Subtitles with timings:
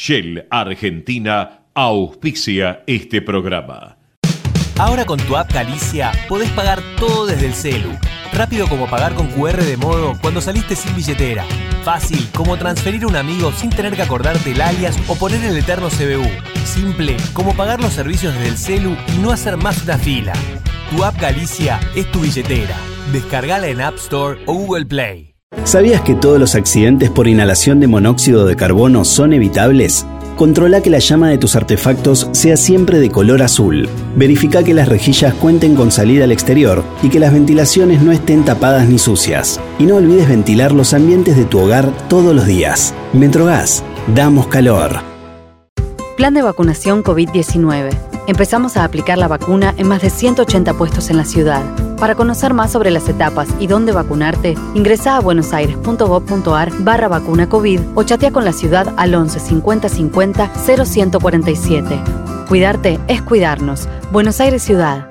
[0.00, 3.96] Shell Argentina auspicia este programa.
[4.78, 7.90] Ahora con tu app Galicia podés pagar todo desde el celu.
[8.32, 11.44] Rápido como pagar con QR de modo cuando saliste sin billetera.
[11.82, 15.56] Fácil como transferir a un amigo sin tener que acordarte el alias o poner el
[15.56, 16.30] eterno CBU.
[16.64, 20.32] Simple como pagar los servicios desde el celu y no hacer más una fila.
[20.92, 22.76] Tu app Galicia es tu billetera.
[23.10, 25.27] Descargala en App Store o Google Play.
[25.68, 30.06] ¿Sabías que todos los accidentes por inhalación de monóxido de carbono son evitables?
[30.34, 33.86] Controla que la llama de tus artefactos sea siempre de color azul.
[34.16, 38.46] Verifica que las rejillas cuenten con salida al exterior y que las ventilaciones no estén
[38.46, 39.60] tapadas ni sucias.
[39.78, 42.94] Y no olvides ventilar los ambientes de tu hogar todos los días.
[43.12, 43.84] Metrogas,
[44.14, 45.00] damos calor.
[46.16, 48.17] Plan de vacunación COVID-19.
[48.28, 51.64] Empezamos a aplicar la vacuna en más de 180 puestos en la ciudad.
[51.96, 57.80] Para conocer más sobre las etapas y dónde vacunarte, ingresa a buenosaires.gov.ar barra vacuna COVID
[57.94, 60.52] o chatea con la ciudad al 11 50 50
[60.84, 62.00] 0147.
[62.48, 63.88] Cuidarte es cuidarnos.
[64.12, 65.08] Buenos Aires Ciudad.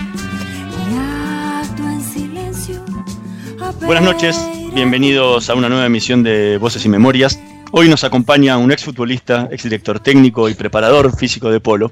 [3.85, 4.37] Buenas noches,
[4.73, 7.39] bienvenidos a una nueva emisión de Voces y Memorias.
[7.71, 11.91] Hoy nos acompaña un exfutbolista, exdirector técnico y preparador físico de polo.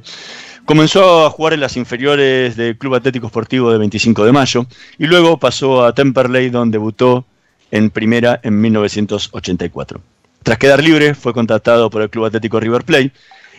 [0.65, 4.65] Comenzó a jugar en las inferiores del Club Atlético Esportivo de 25 de mayo
[4.97, 7.25] y luego pasó a Temperley donde debutó
[7.71, 10.01] en primera en 1984.
[10.43, 13.11] Tras quedar libre fue contratado por el Club Atlético River Plate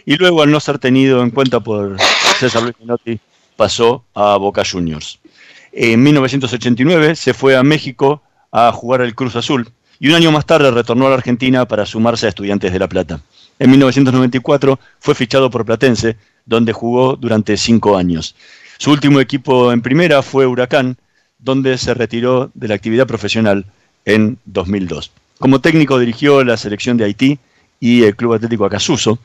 [0.07, 1.97] y luego al no ser tenido en cuenta por
[2.39, 3.21] César Luis Minotti
[3.57, 5.19] pasó a Boca Juniors.
[5.73, 9.69] En 1989 se fue a México a jugar al Cruz Azul
[10.01, 12.89] y un año más tarde retornó a la Argentina para sumarse a Estudiantes de La
[12.89, 13.21] Plata.
[13.59, 16.17] En 1994 fue fichado por Platense,
[16.47, 18.35] donde jugó durante cinco años.
[18.79, 20.97] Su último equipo en primera fue Huracán,
[21.39, 23.67] donde se retiró de la actividad profesional
[24.07, 25.13] en 2002.
[25.39, 27.39] Como técnico dirigió la selección de Haití
[27.79, 29.19] y el Club Atlético Acasuso,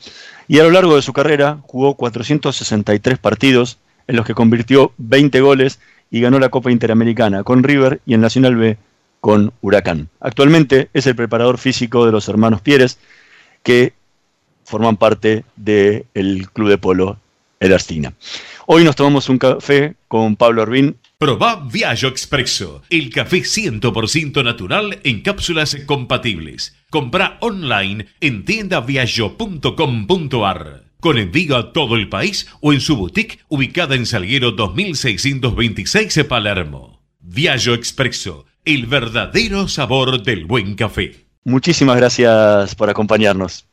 [0.47, 3.77] y a lo largo de su carrera jugó 463 partidos
[4.07, 5.79] en los que convirtió 20 goles
[6.11, 8.77] y ganó la Copa Interamericana con River y en Nacional B
[9.21, 10.09] con Huracán.
[10.19, 12.99] Actualmente es el preparador físico de los hermanos Pieres,
[13.63, 13.93] que
[14.63, 17.17] forman parte del Club de Polo
[17.59, 18.13] El Arstina.
[18.67, 20.97] Hoy nos tomamos un café con Pablo Arbín.
[21.17, 26.75] Probá Viaggio Expresso, el café 100% natural en cápsulas compatibles.
[26.89, 30.84] Compra online en tiendaviaggio.com.ar.
[31.05, 36.99] Con envío a todo el país o en su boutique ubicada en Salguero 2626 Palermo.
[37.19, 41.27] Viaggio Expresso, el verdadero sabor del buen café.
[41.43, 43.67] Muchísimas gracias por acompañarnos.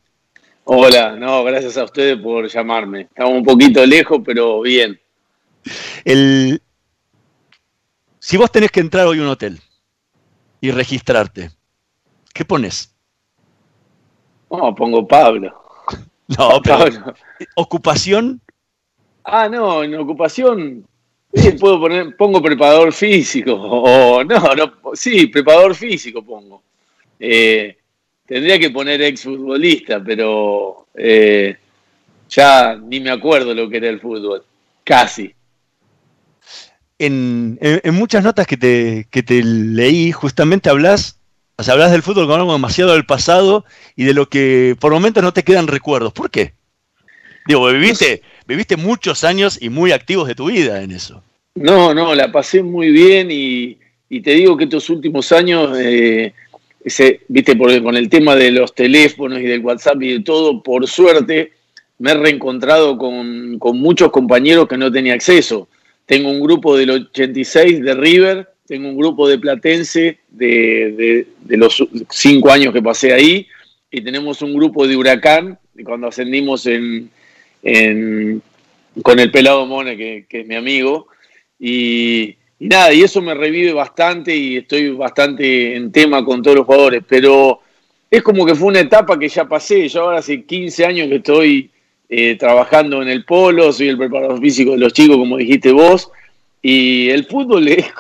[0.65, 3.01] Hola, no, gracias a ustedes por llamarme.
[3.01, 5.01] Estamos un poquito lejos, pero bien.
[6.05, 6.61] El...
[8.19, 9.59] Si vos tenés que entrar hoy a un hotel
[10.61, 11.51] y registrarte,
[12.35, 12.95] ¿qué pones?
[14.51, 15.62] No, pongo Pablo.
[16.39, 17.15] No, pero
[17.57, 18.41] ocupación.
[19.25, 20.87] Ah, no, en ocupación
[21.33, 23.53] sí, puedo poner, pongo preparador físico.
[23.55, 26.63] O no, no, sí, preparador físico pongo.
[27.19, 27.77] Eh,
[28.27, 31.57] tendría que poner exfutbolista, pero eh,
[32.29, 34.45] ya ni me acuerdo lo que era el fútbol.
[34.85, 35.33] Casi.
[36.99, 37.59] en,
[37.93, 41.22] muchas notas que te, que te leí, justamente hablas,
[41.57, 43.65] o sea, hablas del fútbol como algo demasiado del pasado
[43.95, 46.13] y de lo que por momentos no te quedan recuerdos.
[46.13, 46.55] ¿Por qué?
[47.47, 51.23] Digo, viviste, viviste muchos años y muy activos de tu vida en eso.
[51.55, 53.79] No, no, la pasé muy bien y,
[54.21, 56.33] te digo que estos últimos años, eh,
[57.29, 60.87] viste, porque con el tema de los teléfonos y del WhatsApp y de todo, por
[60.87, 61.53] suerte
[61.99, 65.69] me he reencontrado con, con muchos compañeros que no tenía acceso.
[66.07, 72.51] Tengo un grupo del 86 de River, tengo un grupo de Platense de, los cinco
[72.51, 73.47] años que pasé ahí,
[73.91, 77.11] y tenemos un grupo de Huracán, cuando ascendimos en,
[79.03, 81.09] con el pelado Mone, que, es mi amigo,
[81.59, 86.67] y, nada, y eso me revive bastante y estoy bastante en tema con todos los
[86.67, 87.61] jugadores, pero
[88.11, 91.17] es como que fue una etapa que ya pasé, yo ahora hace 15 años que
[91.17, 91.71] estoy
[92.09, 96.11] eh, trabajando en el polo, soy el preparador físico de los chicos, como dijiste vos,
[96.63, 97.93] y el fútbol es,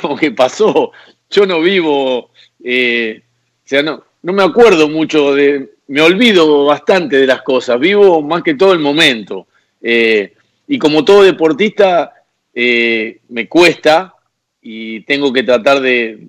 [0.00, 0.92] como que pasó.
[1.30, 2.30] Yo no vivo,
[2.62, 3.22] eh,
[3.64, 8.20] o sea, no, no me acuerdo mucho de, me olvido bastante de las cosas, vivo
[8.20, 9.46] más que todo el momento.
[9.80, 10.34] Eh,
[10.68, 12.12] y como todo deportista,
[12.52, 14.14] me cuesta
[14.60, 16.26] y tengo que tratar de,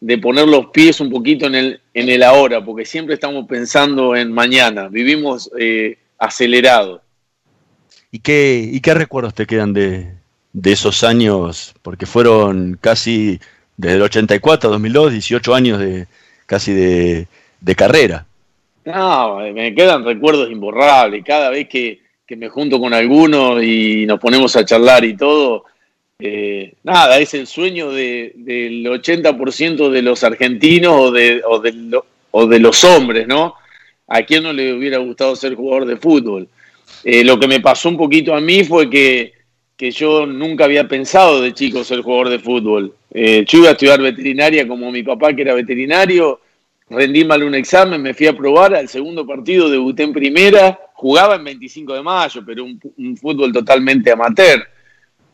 [0.00, 4.16] de, poner los pies un poquito en el, en el ahora, porque siempre estamos pensando
[4.16, 4.88] en mañana.
[4.88, 5.50] Vivimos
[6.18, 7.02] acelerado.
[8.10, 10.17] ¿Y qué, y qué recuerdos te quedan de,
[10.64, 11.74] esos años?
[11.82, 13.40] Porque fueron casi
[13.76, 16.06] desde el 84 a 2002, 18 años de
[16.48, 17.26] casi de,
[17.76, 18.26] carrera.
[18.84, 21.22] No, me quedan recuerdos imborrables.
[21.24, 22.00] Cada vez que,
[22.30, 25.64] me junto con alguno y nos ponemos a charlar y todo,
[26.18, 32.00] eh, nada, es el sueño de, del 80% de los argentinos o de, o de,
[32.30, 33.54] o de los hombres, ¿no?
[34.06, 36.48] ¿A quién no le hubiera gustado ser jugador de fútbol?
[37.04, 39.34] Eh, lo que me pasó un poquito a mí fue que,
[39.78, 42.94] yo nunca había pensado de chico ser jugador de fútbol.
[43.12, 46.40] Eh, yo iba a estudiar veterinaria como mi papá que era veterinario,
[46.90, 51.36] rendí mal un examen, me fui a probar, al segundo partido debuté en primera, jugaba
[51.36, 54.66] en 25 de mayo, pero un, un fútbol totalmente amateur.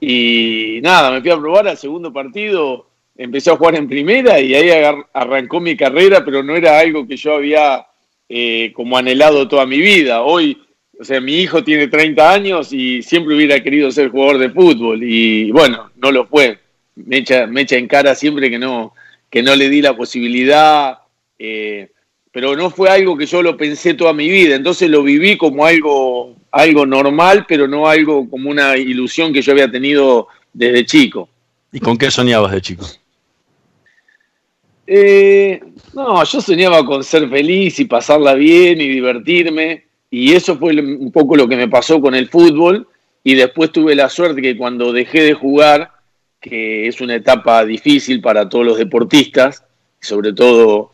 [0.00, 2.86] Y nada, me fui a probar al segundo partido,
[3.16, 4.70] empecé a jugar en primera y ahí
[5.12, 7.86] arrancó mi carrera, pero no era algo que yo había
[8.28, 10.22] eh, como anhelado toda mi vida.
[10.22, 10.58] Hoy,
[10.98, 15.02] o sea, mi hijo tiene 30 años y siempre hubiera querido ser jugador de fútbol
[15.02, 16.58] y bueno, no lo fue.
[16.96, 18.94] Me echa, me echa en cara siempre que no,
[19.30, 20.98] que no le di la posibilidad,
[21.38, 21.90] eh,
[22.30, 25.66] pero no fue algo que yo lo pensé toda mi vida, entonces lo viví como
[25.66, 31.28] algo, algo normal, pero no algo como una ilusión que yo había tenido desde chico.
[31.72, 32.86] ¿Y con qué soñabas de chico?
[34.86, 35.60] Eh,
[35.94, 39.83] no, yo soñaba con ser feliz y pasarla bien y divertirme.
[40.14, 42.86] Y eso fue un poco lo que me pasó con el fútbol.
[43.24, 45.90] Y después tuve la suerte que cuando dejé de jugar,
[46.40, 49.64] que es una etapa difícil para todos los deportistas,
[50.00, 50.92] sobre todo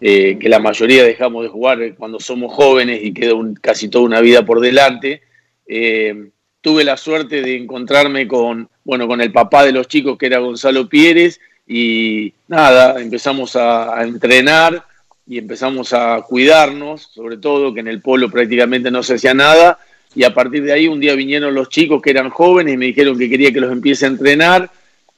[0.00, 4.22] eh, que la mayoría dejamos de jugar cuando somos jóvenes y queda casi toda una
[4.22, 5.20] vida por delante,
[5.66, 6.30] eh,
[6.62, 10.38] tuve la suerte de encontrarme con, bueno, con el papá de los chicos que era
[10.38, 14.82] Gonzalo Pieres y nada, empezamos a, entrenar
[15.26, 19.78] y empezamos a cuidarnos, sobre todo que en el polo prácticamente no se hacía nada.
[20.14, 22.86] Y a partir de ahí un día vinieron los chicos que eran jóvenes y me
[22.86, 24.70] dijeron que quería que los empiece a entrenar.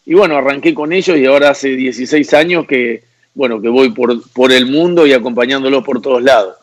[0.06, 3.02] Y bueno, arranqué con ellos y ahora hace 16 años que,
[3.34, 6.56] bueno, que voy por, por el mundo y acompañándolos por todos lados.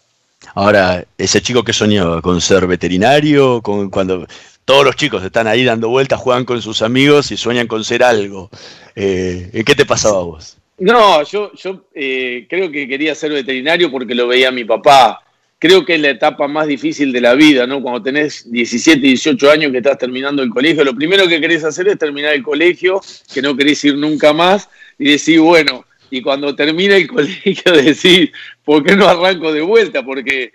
[0.55, 4.27] Ahora, ese chico que soñó con ser veterinario, con cuando
[4.65, 8.03] todos los chicos están ahí dando vueltas, juegan con sus amigos y sueñan con ser
[8.03, 8.49] algo.
[8.95, 10.57] Eh, ¿Qué te pasaba a vos?
[10.81, 15.23] No, yo, yo eh, creo que quería ser veterinario porque lo veía mi papá.
[15.59, 17.83] Creo que es la etapa más difícil de la vida, ¿no?
[17.83, 21.87] Cuando tenés 17, 18 años que estás terminando el colegio, lo primero que querés hacer
[21.87, 22.99] es terminar el colegio,
[23.31, 28.31] que no querés ir nunca más, y decir, bueno, y cuando termina el colegio decir,
[28.65, 30.03] ¿por qué no arranco de vuelta?
[30.03, 30.53] Porque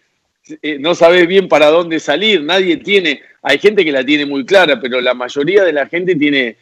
[0.60, 4.44] eh, no sabes bien para dónde salir, nadie tiene, hay gente que la tiene muy
[4.44, 6.56] clara, pero la mayoría de la gente tiene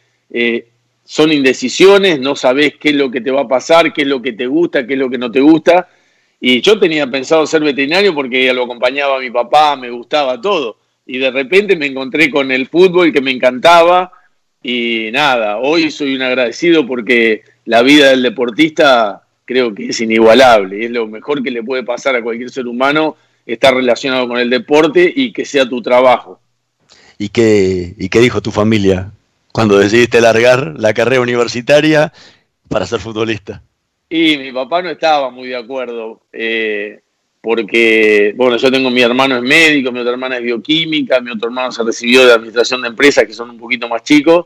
[1.05, 4.21] son indecisiones, no sabes qué es lo que te va a pasar, qué es lo
[4.21, 5.87] que te gusta, qué es lo que no te gusta.
[6.41, 10.77] Y yo tenía pensado ser veterinario porque lo acompañaba mi papá, me gustaba todo.
[11.05, 14.11] Y de repente me encontré con el fútbol que me encantaba
[14.63, 20.85] y nada, hoy soy un agradecido porque la vida del deportista creo que es inigualable.
[20.85, 24.49] Es lo mejor que le puede pasar a cualquier ser humano estar relacionado con el
[24.49, 26.39] deporte y que sea tu trabajo.
[27.19, 29.11] ¿Y qué, y qué dijo tu familia
[29.55, 32.11] cuando decidiste largar la carrera universitaria
[32.67, 33.63] para ser futbolista?
[34.09, 36.99] Y mi papá no estaba muy de acuerdo, eh,
[37.39, 41.47] porque, bueno, yo tengo mi hermano es médico, mi otra hermana es bioquímica, mi otro
[41.47, 44.45] hermano se recibió de administración de empresas, que son un poquito más chicos,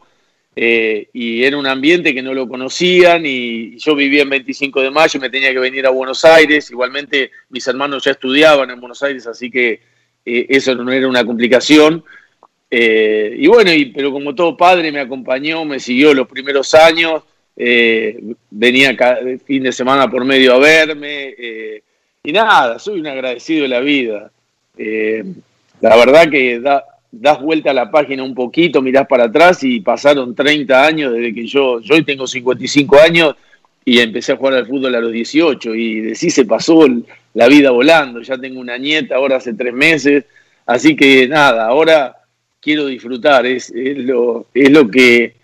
[0.56, 4.92] eh, y era un ambiente que no lo conocían y yo vivía en 25 de
[4.92, 6.70] mayo y me tenía que venir a Buenos Aires.
[6.70, 9.82] Igualmente mis hermanos ya estudiaban en Buenos Aires, así que
[10.24, 12.04] eh, eso no era una complicación.
[12.72, 17.24] Eh, y bueno, pero como todo padre me acompañó, me siguió los primeros años,
[17.56, 21.36] venía cada fin de semana por medio a verme.
[22.24, 24.32] y nada, soy un agradecido de la vida.
[25.82, 29.80] la verdad que da, das vuelta a la página un poquito, mirás para atrás y
[29.80, 33.36] pasaron 30 años desde que yo, yo tengo 55 años
[33.84, 36.86] y empecé a jugar al fútbol a los 18 y de sí se pasó
[37.34, 40.26] la vida volando, ya tengo una nieta ahora hace tres meses,
[40.66, 42.16] así que nada, ahora
[42.60, 45.36] quiero disfrutar, es, es, lo, es, lo que,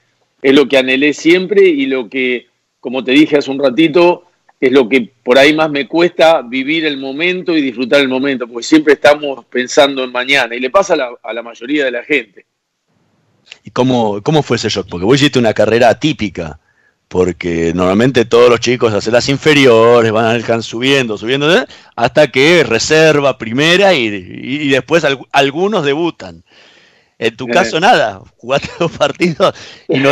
[0.41, 2.47] es lo que anhelé siempre y lo que,
[2.79, 4.23] como te dije hace un ratito,
[4.59, 8.47] es lo que por ahí más me cuesta vivir el momento y disfrutar el momento,
[8.47, 12.45] porque siempre estamos pensando en mañana y le pasa a la, mayoría de la gente.
[13.63, 14.87] ¿Y cómo, cómo fue ese shock?
[14.89, 16.59] Porque vos hiciste una carrera atípica,
[17.07, 21.65] porque normalmente todos los chicos hacen las inferiores, van subiendo, subiendo, ¿eh?
[21.95, 26.43] hasta que reserva primera y, después algunos debutan.
[27.17, 27.51] En tu eh.
[27.51, 29.55] caso, nada, jugaste dos partidos
[29.87, 30.09] y no,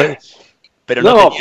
[0.85, 1.31] pero no,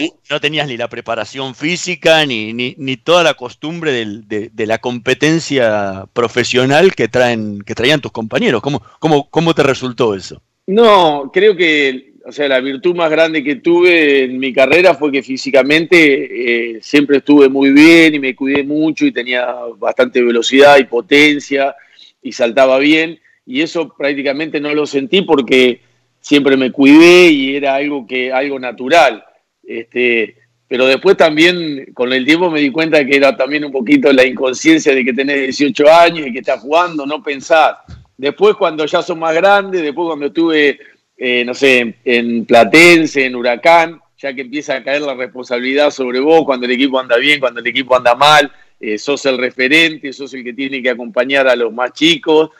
[0.40, 7.08] tenías, ni la preparación física ni, ni, toda la costumbre de, la competencia profesional que,
[7.08, 8.62] traen, que traían tus compañeros.
[8.62, 10.40] ¿Cómo, cómo, cómo te resultó eso?
[10.66, 15.10] No, creo que o sea, la virtud más grande que tuve en mi carrera fue
[15.10, 20.78] que físicamente eh, siempre estuve muy bien y me cuidé mucho y tenía bastante velocidad
[20.78, 21.74] y potencia
[22.22, 23.18] y saltaba bien.
[23.46, 25.80] Y eso prácticamente no lo sentí porque
[26.20, 29.24] siempre me cuidé y era algo que algo natural.
[29.64, 30.36] Este,
[30.68, 34.24] pero después también con el tiempo me di cuenta que era también un poquito la
[34.24, 37.78] inconsciencia de que tenés 18 años y que estás jugando, no pensar.
[38.16, 40.78] Después cuando ya son más grandes, después cuando estuve,
[41.16, 46.20] eh, no sé, en Platense, en Huracán, ya que empieza a caer la responsabilidad sobre
[46.20, 50.12] vos cuando el equipo anda bien, cuando el equipo anda mal, eh, sos el referente,
[50.12, 52.50] sos el que tiene que acompañar a los más chicos.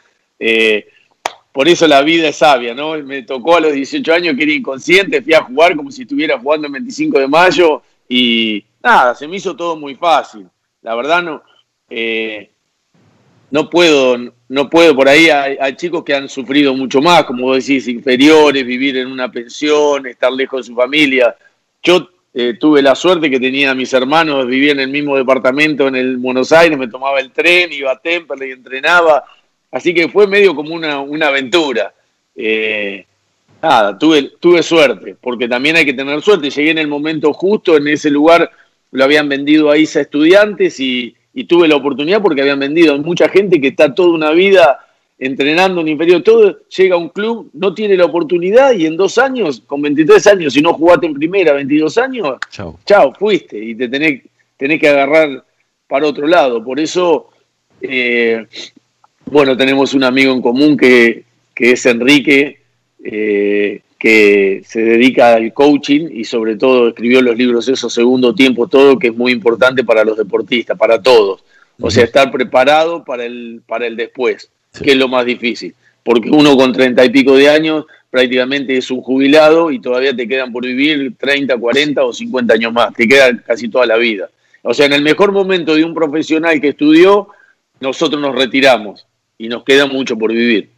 [0.45, 0.89] Eh,
[1.53, 2.97] por eso la vida es sabia, ¿no?
[2.97, 6.37] Me tocó a los 18 años que era inconsciente, fui a jugar como si estuviera
[6.37, 10.49] jugando el 25 de mayo y nada, se me hizo todo muy fácil.
[10.81, 11.43] La verdad no,
[11.89, 12.49] eh,
[13.51, 14.17] no puedo,
[14.49, 18.65] no puedo, por ahí hay, chicos que han sufrido mucho más, como vos decís, inferiores,
[18.65, 21.37] vivir en una pensión, estar lejos de su familia.
[21.81, 25.87] Yo eh, tuve la suerte que tenía a mis hermanos, vivía en el mismo departamento
[25.87, 29.23] en el Buenos Aires, me tomaba el tren, iba a Temperley, entrenaba,
[29.73, 31.95] Así que fue medio como una, aventura.
[32.35, 33.03] Eh,
[33.59, 36.51] nada, tuve, tuve suerte, porque también hay que tener suerte.
[36.51, 38.51] Llegué en el momento justo, en ese lugar
[38.91, 41.15] lo habían vendido a ISA estudiantes y,
[41.47, 42.93] tuve la oportunidad porque habían vendido.
[42.93, 44.79] Hay mucha gente que está toda una vida
[45.17, 49.17] entrenando en inferior, todo, llega a un club, no tiene la oportunidad y en dos
[49.17, 53.73] años, con 23 años, si no jugaste en primera, 22 años, chao, chao fuiste y
[53.73, 54.21] te tenés,
[54.57, 55.43] tenés que agarrar
[55.87, 56.63] para otro lado.
[56.63, 57.29] Por eso
[57.81, 58.45] eh,
[59.25, 61.23] bueno, tenemos un amigo en común que,
[61.55, 62.59] es Enrique,
[63.03, 68.67] eh, que se dedica al coaching y sobre todo escribió los libros esos segundo tiempo,
[68.67, 71.43] todo que es muy importante para los deportistas, para todos.
[71.79, 74.49] O sea, estar preparado para el, para el después,
[74.83, 75.73] que es lo más difícil.
[76.03, 80.27] Porque uno con treinta y pico de años prácticamente es un jubilado y todavía te
[80.27, 82.93] quedan por vivir 30, 40 o 50 años más.
[82.93, 84.29] Te queda casi toda la vida.
[84.63, 87.29] O sea, en el mejor momento de un profesional que estudió,
[87.79, 89.07] nosotros nos retiramos
[89.43, 90.69] y nos queda mucho por vivir.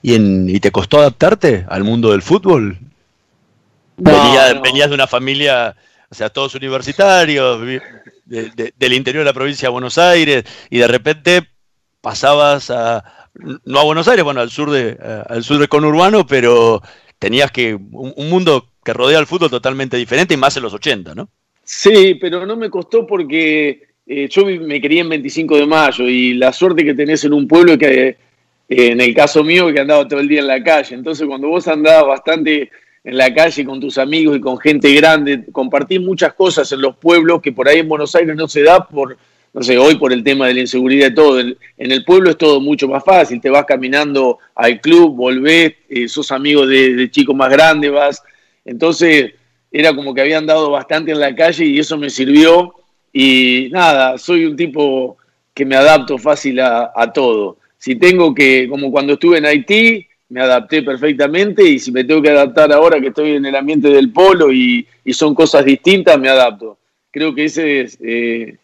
[0.00, 2.78] ¿Y, en, ¿Y te costó adaptarte al mundo del fútbol?
[3.98, 5.76] venías de una familia,
[6.08, 7.60] o sea, todos universitarios,
[8.24, 11.48] del interior de la provincia de Buenos Aires, y de repente
[12.00, 13.28] pasabas a,
[13.64, 14.96] no a Buenos Aires, bueno, al sur de,
[15.28, 16.80] al sur de conurbano, pero
[17.18, 21.14] tenías que, un, mundo que rodea al fútbol totalmente diferente y más en los 80,
[21.14, 21.28] ¿no?
[21.62, 26.32] Sí, pero no me costó porque eh, yo me quería en 25 de mayo y
[26.32, 28.16] la suerte que tenés en un pueblo que, eh,
[28.66, 30.94] en el caso mío, que andaba todo el día en la calle.
[30.94, 32.70] Entonces, cuando vos andabas bastante
[33.04, 36.96] en la calle con tus amigos y con gente grande, compartís muchas cosas en los
[36.96, 39.18] pueblos que por ahí en Buenos Aires no se da por,
[39.52, 41.40] no sé, hoy por el tema de la inseguridad y todo.
[41.40, 43.42] En, el pueblo es todo mucho más fácil.
[43.42, 48.22] Te vas caminando al club, volvés, eh, sos amigo de, de chicos más grandes, vas.
[48.64, 49.34] Entonces,
[49.70, 52.77] era como que había andado bastante en la calle y eso me sirvió
[53.20, 55.16] y nada, soy un tipo
[55.52, 57.56] que me adapto fácil a, todo.
[57.76, 62.22] Si tengo que, como cuando estuve en Haití, me adapté perfectamente y si me tengo
[62.22, 66.28] que adaptar ahora que estoy en el ambiente del polo y, son cosas distintas, me
[66.28, 66.78] adapto.
[67.10, 68.56] Creo que ese es, eh,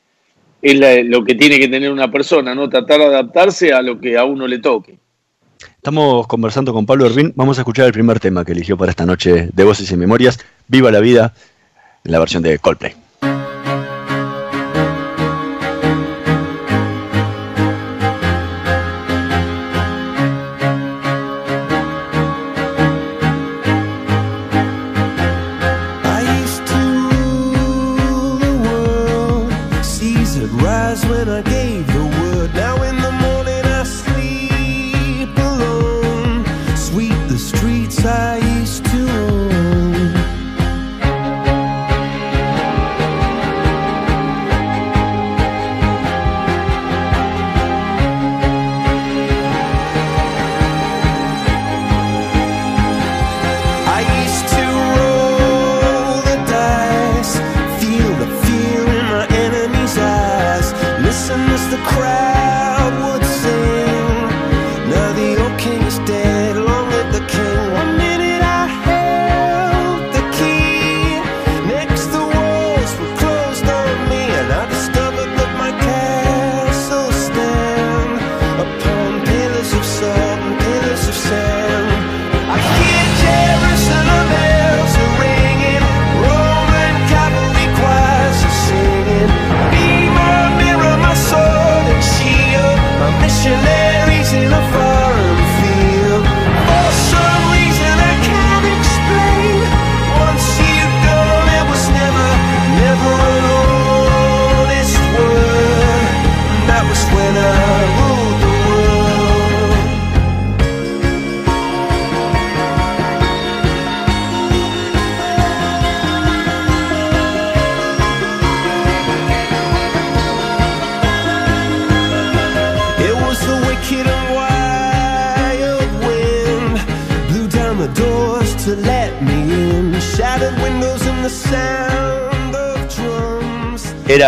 [0.62, 2.68] lo que tiene que tener una persona, ¿no?
[2.68, 4.96] Tratar de adaptarse a lo que a uno le toque.
[5.78, 7.32] Estamos conversando con Pablo Ervin.
[7.34, 10.38] Vamos a escuchar el primer tema que eligió para esta noche de Voces y Memorias,
[10.68, 11.34] Viva la Vida,
[12.04, 13.03] en la versión de Coldplay.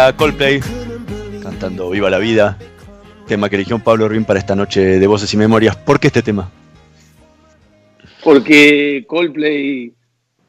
[0.07, 0.61] Era Coldplay
[1.43, 2.57] cantando Viva la Vida,
[3.27, 5.75] tema que eligió Pablo Rin para esta noche de Voces y Memorias.
[5.75, 6.49] ¿Por qué este tema?
[8.23, 9.93] Porque Coldplay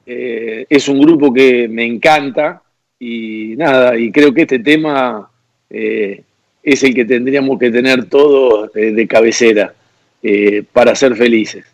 [0.06, 2.62] eh, es un grupo que me encanta
[3.00, 5.28] y nada, y creo que este tema
[5.72, 6.22] eh,
[6.62, 9.74] es el que tendríamos que tener todos de cabecera
[10.22, 11.66] eh, para ser felices.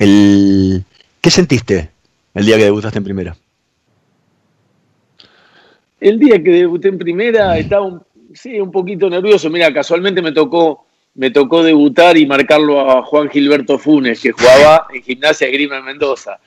[0.00, 0.82] El,
[1.20, 1.90] ¿Qué sentiste
[2.34, 3.36] el día que debutaste en primera?
[6.00, 9.50] El día que debuté en primera estaba un, sí, un poquito nervioso.
[9.50, 14.86] Mira, casualmente me tocó, me tocó debutar y marcarlo a Juan Gilberto Funes, que jugaba
[14.92, 16.38] en Gimnasia Grima en Mendoza.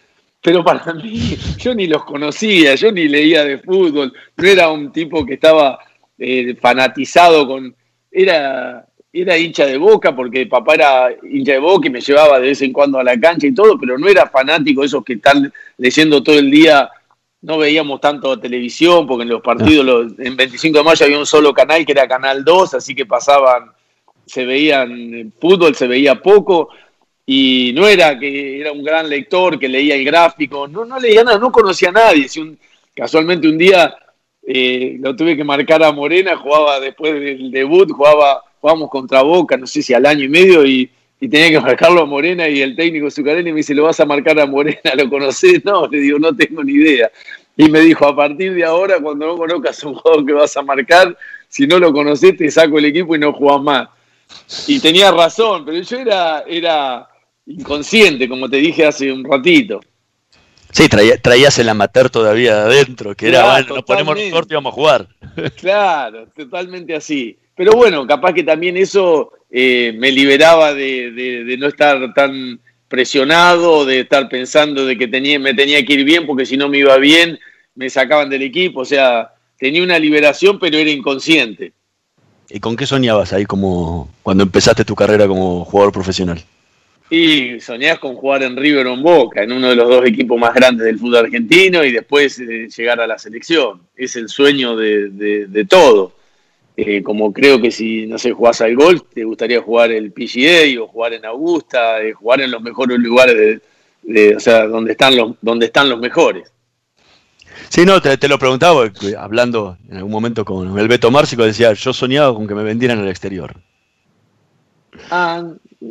[0.42, 4.12] Pero para mí, yo ni los conocía, yo ni leía de fútbol.
[4.36, 5.80] No era un tipo que estaba
[6.18, 7.76] eh, fanatizado con.
[8.12, 12.48] Era, era hincha de boca porque papá era hincha de boca y me llevaba de
[12.48, 15.14] vez en cuando a la cancha y todo, pero no era fanático de esos que
[15.14, 16.90] están leyendo todo el día
[17.44, 21.54] no veíamos tanto televisión, porque en los partidos, en 25 de mayo había un solo
[21.54, 23.70] canal que era Canal 2, así que pasaban,
[24.26, 26.70] se veían fútbol, se veía poco,
[27.26, 31.26] y no era que era un gran lector que leía el gráfico, no, no leía
[31.26, 32.30] nada, no conocía a nadie.
[32.30, 32.58] Si un,
[32.96, 33.94] casualmente un día
[34.48, 39.58] eh, lo tuve que marcar a Morena, jugaba después del debut, jugaba, jugábamos contra Boca,
[39.58, 40.90] no sé si al año y medio, y
[41.24, 44.06] y tenía que marcarlo a Morena y el técnico Zucarelli me dice, ¿lo vas a
[44.06, 44.82] marcar a Morena?
[44.98, 45.64] ¿Lo conocés?
[45.64, 47.10] No, le digo, no tengo ni idea.
[47.56, 50.62] Y me dijo, a partir de ahora, cuando no conozcas un jugador que vas a
[50.64, 53.88] marcar, si no lo conocés, te saco el equipo y no jugás más.
[54.68, 57.08] Y tenía razón, pero yo era, era
[57.46, 59.80] inconsciente, como te dije hace un ratito.
[60.72, 64.74] Sí, traías el amateur todavía adentro, que era, bueno, nos ponemos un corte y vamos
[64.74, 65.08] a jugar.
[65.56, 67.40] Claro, totalmente así.
[67.56, 74.00] Pero bueno, capaz que también eso eh, me liberaba de, no estar tan presionado, de
[74.00, 76.98] estar pensando de que tenía, me tenía que ir bien, porque si no me iba
[76.98, 77.40] bien,
[77.76, 78.80] me sacaban del equipo.
[78.80, 81.72] O sea, tenía una liberación, pero era inconsciente.
[82.50, 86.44] ¿Y con qué soñabas ahí como cuando empezaste tu carrera como jugador profesional?
[87.12, 90.40] Y soñabas con jugar en River o en Boca, en uno de los dos equipos
[90.40, 93.84] más grandes del fútbol argentino y después eh, llegar a la selección.
[93.96, 95.10] Es el sueño de,
[95.48, 96.23] de todo.
[96.76, 100.82] Eh, como creo que si, no sé, jugás al golf, te gustaría jugar el PGA
[100.82, 103.62] o jugar en Augusta, eh, jugar en los mejores lugares,
[104.02, 106.52] de, o sea, donde están, los, donde están los mejores.
[107.70, 111.94] Sí, no, te, lo preguntaba, hablando en algún momento con el Beto Márcico, decía, yo
[111.94, 113.56] soñaba con que me vendieran al exterior.
[115.12, 115.44] Ah,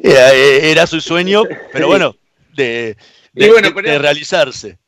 [0.02, 2.16] era, su sueño, pero bueno,
[2.54, 2.96] de,
[3.32, 4.78] de realizarse.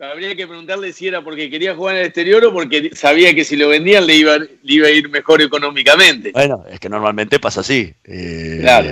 [0.00, 3.44] Habría que preguntarle si era porque quería jugar en el exterior o porque sabía que
[3.44, 6.32] si lo vendían le iba, iba a ir mejor económicamente.
[6.32, 7.92] Bueno, es que normalmente pasa así.
[8.04, 8.90] Eh, claro.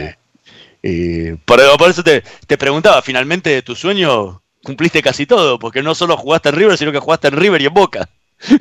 [0.83, 6.51] Eh, por, eso te, preguntaba, finalmente tu sueño cumpliste casi todo, porque no solo jugaste
[6.51, 8.09] en River, sino que jugaste en River y en Boca.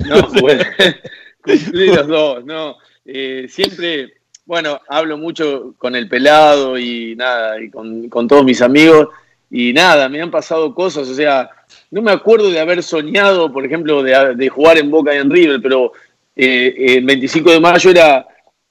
[0.06, 0.64] No, bueno,
[1.42, 2.76] cumplí los dos, no.
[3.04, 4.14] Eh, siempre,
[4.46, 9.08] bueno, hablo mucho con el pelado y nada, y con, todos mis amigos,
[9.50, 11.50] y nada, me han pasado cosas, o sea,
[11.90, 15.60] no me acuerdo de haber soñado, por ejemplo, de, jugar en Boca y en River,
[15.62, 15.92] pero
[16.36, 18.26] eh, el 25 de mayo era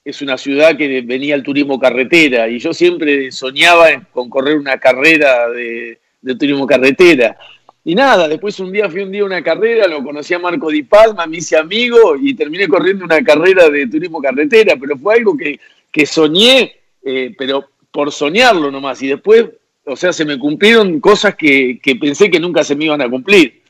[0.07, 4.77] es una ciudad que venía el turismo carretera y yo siempre soñaba con correr una
[4.77, 5.99] carrera de,
[6.39, 7.37] turismo carretera.
[7.83, 10.69] Y nada, después un día fui un día a una carrera, lo conocí a Marco
[10.69, 15.15] Di Palma, me hice amigo y terminé corriendo una carrera de turismo carretera, pero fue
[15.15, 19.01] algo que, soñé, eh, pero por soñarlo nomás.
[19.01, 19.47] Y después,
[19.87, 23.63] o sea, se me cumplieron cosas que, pensé que nunca se me iban a cumplir.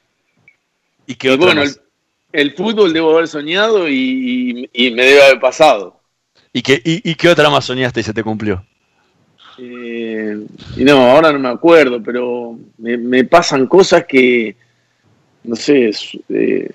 [1.05, 1.63] Y, que bueno,
[2.33, 5.97] el, fútbol debo haber soñado y me debe haber pasado.
[6.57, 8.65] ¿Y qué, y, qué otra más soñaste y se te cumplió?
[9.59, 10.43] Eh,
[10.77, 14.55] no, ahora no me acuerdo, pero me, pasan cosas que,
[15.43, 15.91] no sé,
[16.29, 16.71] eh,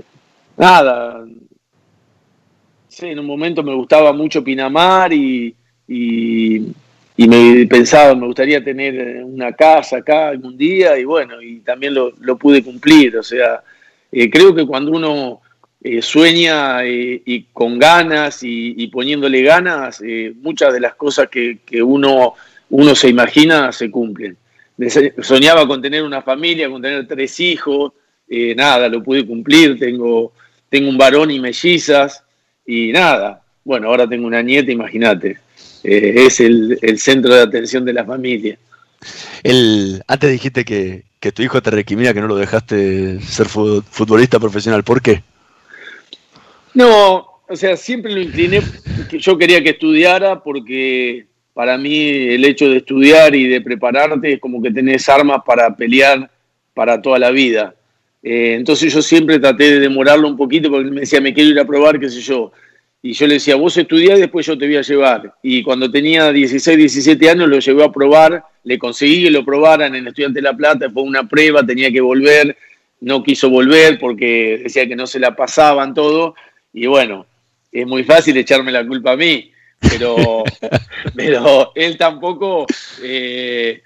[0.57, 1.27] nada.
[2.87, 5.53] Sí, en un momento me gustaba mucho Pinamar y,
[5.89, 6.73] y,
[7.17, 12.39] me pensaba, me gustaría tener una casa acá algún día y bueno, y también lo,
[12.39, 13.17] pude cumplir.
[13.19, 13.63] O sea,
[14.11, 15.41] eh, creo que cuando uno
[15.85, 21.59] eh, sueña eh, y con ganas y, poniéndole ganas, eh, muchas de las cosas que,
[21.83, 22.35] uno,
[22.71, 24.37] uno se imagina se cumplen.
[25.21, 27.93] Soñaba con tener una familia, con tener tres hijos,
[28.57, 30.33] nada, lo pude cumplir, tengo,
[30.69, 32.25] tengo un varón y mellizas
[32.65, 33.43] y nada.
[33.65, 35.39] Bueno, ahora tengo una nieta, imagínate,
[35.83, 38.59] es el, centro de atención de la familia.
[39.43, 44.39] El, antes dijiste que, que tu hijo te requimía que no lo dejaste ser futbolista
[44.39, 44.85] profesional.
[44.85, 45.23] ¿Por qué?
[46.75, 48.63] No, o sea, siempre lo incliné,
[49.11, 54.41] yo quería que estudiara porque para mí el hecho de estudiar y de prepararte es
[54.41, 56.31] como que tenés armas para pelear
[56.73, 57.75] para toda la vida.
[58.23, 61.51] Eh, entonces yo siempre traté de demorarlo un poquito porque él me decía, me quiero
[61.51, 62.53] ir a probar, qué sé yo.
[63.05, 65.35] Y yo le decía, vos estudiá y después yo te voy a llevar.
[65.43, 69.95] Y cuando tenía 16, 17 años lo llevé a probar, le conseguí que lo probaran
[69.97, 72.57] en Estudiante de La Plata, fue una prueba, tenía que volver,
[73.01, 76.37] no quiso volver porque decía que no se la pasaban todo
[76.73, 77.27] y bueno,
[77.71, 80.45] es muy fácil echarme la culpa a mí, pero,
[81.17, 82.67] pero él tampoco,
[83.03, 83.83] eh,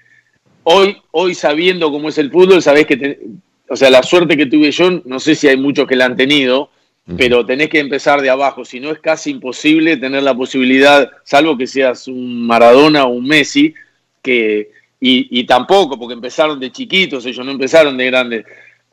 [0.63, 3.19] hoy, hoy sabiendo cómo es el fútbol, sabés que,
[3.67, 6.15] o sea, la suerte que tuve yo, no sé si hay muchos que la han
[6.15, 6.69] tenido,
[7.15, 11.57] pero tenés que empezar de abajo, si no es casi imposible tener la posibilidad, salvo
[11.57, 13.73] que seas un Maradona o un Messi,
[14.21, 18.45] que, y, y tampoco, porque empezaron de chiquitos, ellos no empezaron de grandes.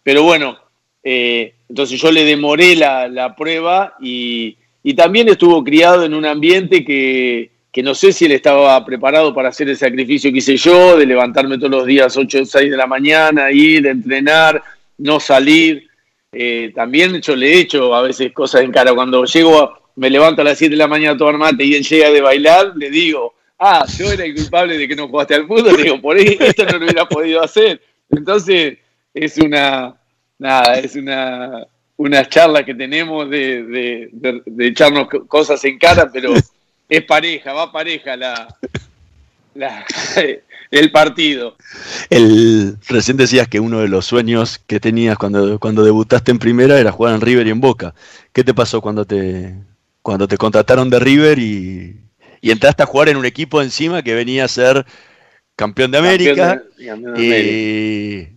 [0.05, 0.59] Pero bueno,
[1.07, 4.57] eh, entonces yo le demoré la, prueba y,
[4.97, 7.51] también estuvo criado en un ambiente que,
[7.83, 11.59] no sé si él estaba preparado para hacer el sacrificio que hice yo, de levantarme
[11.59, 14.63] todos los días 8 o 6 de la mañana, ir, entrenar,
[14.99, 15.89] no salir.
[16.35, 18.95] Eh, también yo le he hecho a veces cosas en cara.
[18.95, 21.85] Cuando llego, me levanto a las 7 de la mañana a tomar mate y él
[21.85, 25.47] llega de bailar, le digo, ah, yo era el culpable de que no jugaste al
[25.47, 27.81] fútbol, digo, por ahí esto no lo hubiera podido hacer.
[28.11, 28.79] Entonces,
[29.13, 29.97] es una,
[30.39, 31.67] nada, es una,
[31.97, 34.11] una charla que tenemos de,
[34.59, 36.35] echarnos cosas en cara, pero
[36.89, 38.49] es pareja, va pareja la,
[40.75, 41.57] el partido.
[42.11, 46.79] El, recién decías que uno de los sueños que tenías cuando, cuando debutaste en primera
[46.79, 47.95] era jugar en River y en Boca.
[48.33, 49.55] ¿Qué te pasó cuando te,
[50.03, 52.01] cuando te contrataron de River y,
[52.43, 54.85] entraste a jugar en un equipo encima que venía a ser
[55.57, 56.63] campeón de América?
[57.17, 58.35] y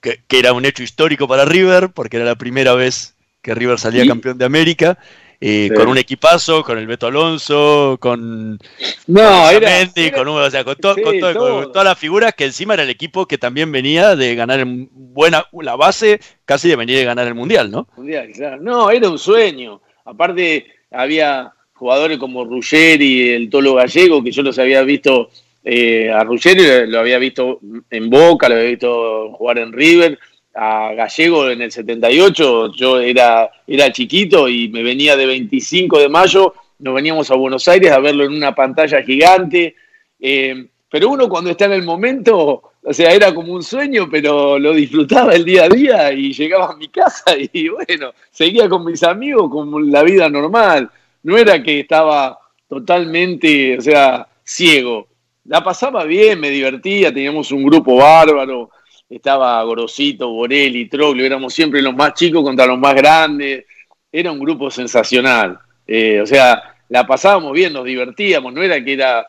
[0.00, 4.06] que, era un hecho histórico para River, porque era la primera vez que River salía
[4.06, 4.98] campeón de América.
[5.40, 8.58] Eh, con un equipazo, con el Beto Alonso, con,
[9.06, 9.70] no, era,
[10.14, 14.16] con, o sea, con, todas las figuras que encima era el equipo que también venía
[14.16, 17.88] de ganar buena la base, casi de venir a ganar el mundial, ¿no?
[17.96, 18.62] Mundial, claro.
[18.62, 19.80] No, era un sueño.
[20.04, 25.30] Aparte había jugadores como Ruggeri, el Tolo Gallego, que yo los había visto
[25.64, 27.58] eh, a Ruggeri lo había visto
[27.90, 30.18] en Boca, lo había visto jugar en River.
[30.54, 36.08] A Gallego en el 78, yo era, era chiquito y me venía de 25 de
[36.08, 39.74] mayo, nos veníamos a Buenos Aires a verlo en una pantalla gigante.
[40.20, 44.58] Eh, pero uno cuando está en el momento, o sea, era como un sueño, pero
[44.58, 48.84] lo disfrutaba el día a día y llegaba a mi casa y bueno, seguía con
[48.84, 50.90] mis amigos como la vida normal.
[51.22, 52.38] No era que estaba
[52.68, 55.08] totalmente, o sea, ciego
[55.44, 58.70] la pasaba bien, me divertía, teníamos un grupo bárbaro,
[59.08, 63.64] estaba Gorosito, Borelli, Troglio, éramos siempre los más chicos contra los más grandes,
[64.10, 68.92] era un grupo sensacional, eh, o sea, la pasábamos bien, nos divertíamos, no era que
[68.92, 69.28] era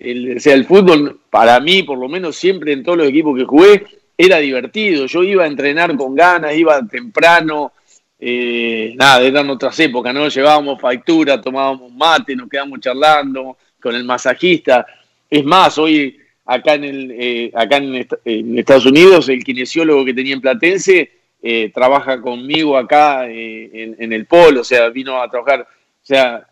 [0.00, 3.44] o sea, el fútbol, para mí, por lo menos siempre en todos los equipos que
[3.44, 5.06] jugué, era divertido.
[5.06, 7.72] Yo iba a entrenar con ganas, iba temprano.
[8.18, 10.28] Eh, nada, eran otras épocas, ¿no?
[10.28, 14.86] Llevábamos factura, tomábamos mate, nos quedamos charlando con el masajista.
[15.28, 20.34] Es más, hoy acá en, el, eh, acá en, Estados Unidos, el kinesiólogo que tenía
[20.34, 21.10] en Platense
[21.42, 25.62] eh, trabaja conmigo acá en, en, el polo, o sea, vino a trabajar.
[25.62, 26.46] O sea,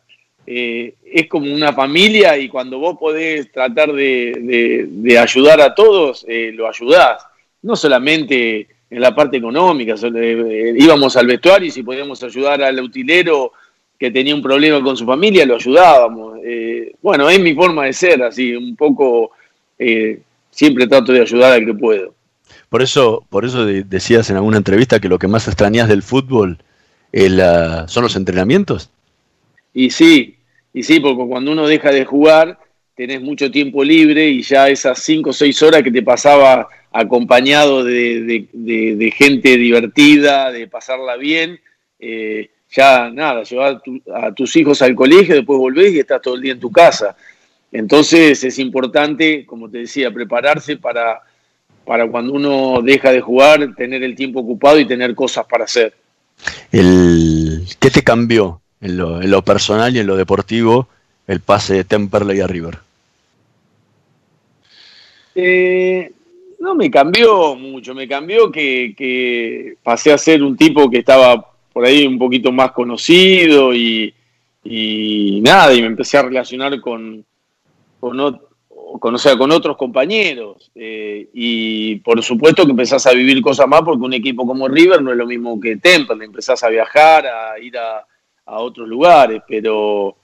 [0.45, 6.51] eh, es como una familia y cuando vos podés tratar de, ayudar a todos, eh,
[6.53, 7.25] lo ayudás.
[7.63, 12.81] No solamente en la parte económica, eh, íbamos al vestuario y si podíamos ayudar al
[12.81, 13.53] utilero
[13.99, 16.41] que tenía un problema con su familia, lo ayudábamos.
[17.01, 19.31] bueno, es mi forma de ser, así, un poco,
[20.51, 22.15] siempre trato de ayudar al que puedo.
[22.69, 26.59] Por eso, por eso decías en alguna entrevista que lo que más extrañas del fútbol
[27.87, 28.91] son los entrenamientos.
[29.75, 30.37] Y sí,
[30.73, 32.59] y sí, porque cuando uno deja de jugar,
[32.95, 37.85] tenés mucho tiempo libre y ya esas cinco o seis horas que te pasaba acompañado
[37.85, 41.59] de, gente divertida, de pasarla bien,
[41.99, 43.83] eh, ya nada, llevar
[44.15, 47.17] a, tus hijos al colegio, después volvés y estás todo el día en tu casa.
[47.73, 51.23] Entonces es importante, como te decía, prepararse para,
[51.87, 55.95] para cuando uno deja de jugar, tener el tiempo ocupado y tener cosas para hacer.
[56.71, 60.89] El, ¿Qué te cambió en lo, personal y en lo deportivo
[61.27, 62.79] el pase de Temperley a River?
[65.35, 66.13] Eh,
[66.61, 71.87] no me cambió mucho, me cambió que, pasé a ser un tipo que estaba por
[71.87, 74.13] ahí un poquito más conocido y,
[75.43, 77.25] nada, y me empecé a relacionar con,
[78.03, 78.41] con,
[78.99, 80.73] con, con otros compañeros.
[80.75, 85.01] Eh, y por supuesto que empezás a vivir cosas más porque un equipo como River
[85.01, 88.05] no es lo mismo que Temperley, empezás a viajar, a ir a,
[88.47, 90.17] a otros lugares, pero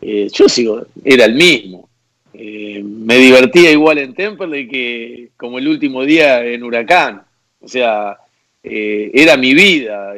[0.00, 1.90] eh, yo sigo, era el mismo.
[2.32, 7.22] Eh, me divertía igual en Temperley que como el último día en Huracán.
[7.60, 8.16] O sea,
[8.62, 10.14] era mi vida.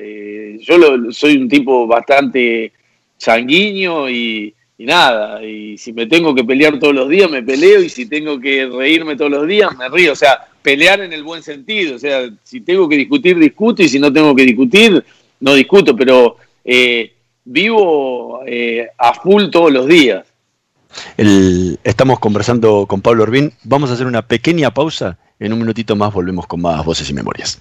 [0.61, 2.73] yo soy un tipo bastante
[3.17, 5.45] sanguíneo y, y, nada.
[5.45, 7.83] Y si me tengo que pelear todos los días, me peleo.
[7.83, 10.13] Y si tengo que reírme todos los días, me río.
[10.13, 11.97] O sea, pelear en el buen sentido.
[11.97, 13.83] O sea, si tengo que discutir, discuto.
[13.83, 15.05] Y si no tengo que discutir,
[15.41, 15.95] no discuto.
[15.95, 16.37] Pero
[17.45, 20.25] vivo eh, a full todos los días.
[21.17, 23.53] estamos conversando con Pablo Orbín.
[23.65, 25.19] Vamos a hacer una pequeña pausa.
[25.41, 27.61] En un minutito más volvemos con más voces y memorias.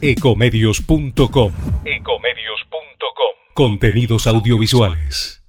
[0.00, 1.52] ecomedios.com.
[1.84, 3.34] Ecomedios.com.
[3.54, 5.42] Contenidos audiovisuales.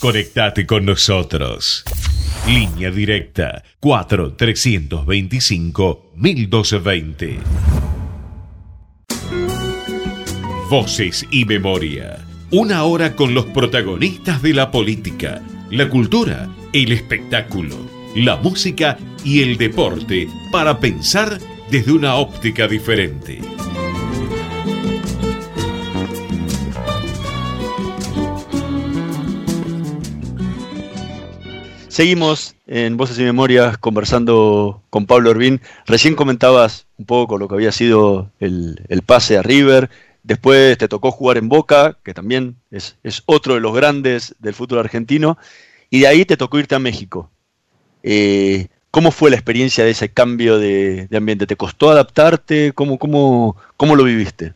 [0.00, 1.84] Conectate con nosotros.
[2.46, 7.38] Línea directa 4 325 1220.
[10.70, 12.24] Voces y memoria.
[12.52, 17.76] Una hora con los protagonistas de la política, la cultura, el espectáculo,
[18.14, 21.38] la música y el deporte para pensar
[21.70, 23.40] desde una óptica diferente.
[31.88, 35.60] Seguimos en Voces y Memorias conversando con Pablo Orbín.
[35.86, 39.90] Recién comentabas un poco lo que había sido el, pase a River.
[40.22, 44.80] Después te tocó jugar en Boca, que también es, otro de los grandes del fútbol
[44.80, 45.36] argentino.
[45.88, 47.30] Y de ahí te tocó irte a México.
[48.02, 51.46] Eh, ¿Cómo fue la experiencia de ese cambio de, ambiente?
[51.46, 52.72] ¿Te costó adaptarte?
[52.72, 54.52] ¿Cómo, cómo, cómo lo viviste?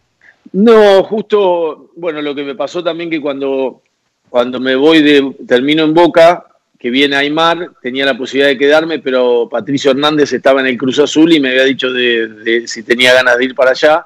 [0.52, 3.82] No, justo, bueno, lo que me pasó también que cuando,
[4.28, 6.46] cuando me voy de, termino en Boca,
[6.78, 10.98] que viene Aymar, tenía la posibilidad de quedarme, pero Patricio Hernández estaba en el Cruz
[10.98, 14.04] Azul y me había dicho de, si tenía ganas de ir para allá.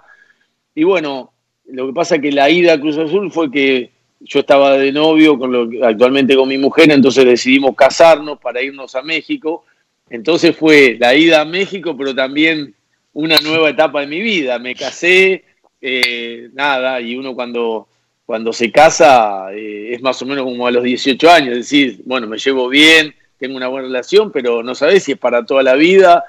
[0.75, 1.33] Y bueno,
[1.67, 4.93] lo que pasa es que la ida a Cruz Azul fue que yo estaba de
[4.93, 9.65] novio con lo, actualmente con mi mujer, entonces decidimos casarnos para irnos a México
[10.11, 12.75] entonces fue la ida a México, pero también
[13.13, 14.59] una nueva etapa de mi vida.
[14.59, 15.45] Me casé,
[15.81, 17.89] eh, nada, y uno cuando,
[18.25, 22.01] cuando se casa eh, es más o menos como a los 18 años, es decir,
[22.05, 25.63] bueno, me llevo bien, tengo una buena relación, pero no sabes si es para toda
[25.63, 26.25] la vida.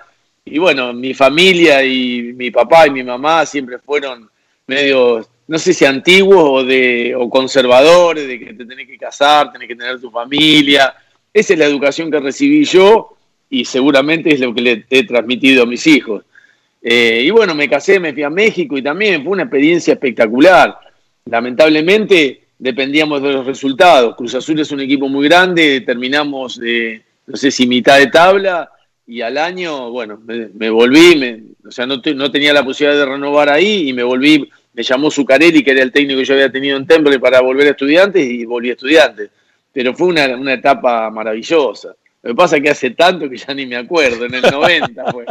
[0.45, 4.29] Y bueno, mi familia y mi papá y mi mamá siempre fueron
[4.67, 9.51] medio, no sé si antiguos o, de, o conservadores, de que te tenés que casar,
[9.51, 10.93] tenés que tener tu familia.
[11.31, 13.15] Esa es la educación que recibí yo
[13.49, 16.23] y seguramente es lo que le he transmitido a mis hijos.
[16.81, 20.77] Eh, y bueno, me casé, me fui a México y también fue una experiencia espectacular.
[21.25, 24.15] Lamentablemente dependíamos de los resultados.
[24.15, 28.69] Cruz Azul es un equipo muy grande, terminamos de, no sé si mitad de tabla
[29.05, 33.11] y al año, bueno, me, volví, me, o sea, no, no, tenía la posibilidad de
[33.11, 36.51] renovar ahí y me volví, me llamó Zucarelli, que era el técnico que yo había
[36.51, 39.31] tenido en Temple para volver a estudiantes y volví a estudiantes.
[39.73, 41.95] Pero fue una, una etapa maravillosa.
[42.21, 45.05] Lo que pasa es que hace tanto que ya ni me acuerdo, en el 90
[45.11, 45.25] fue.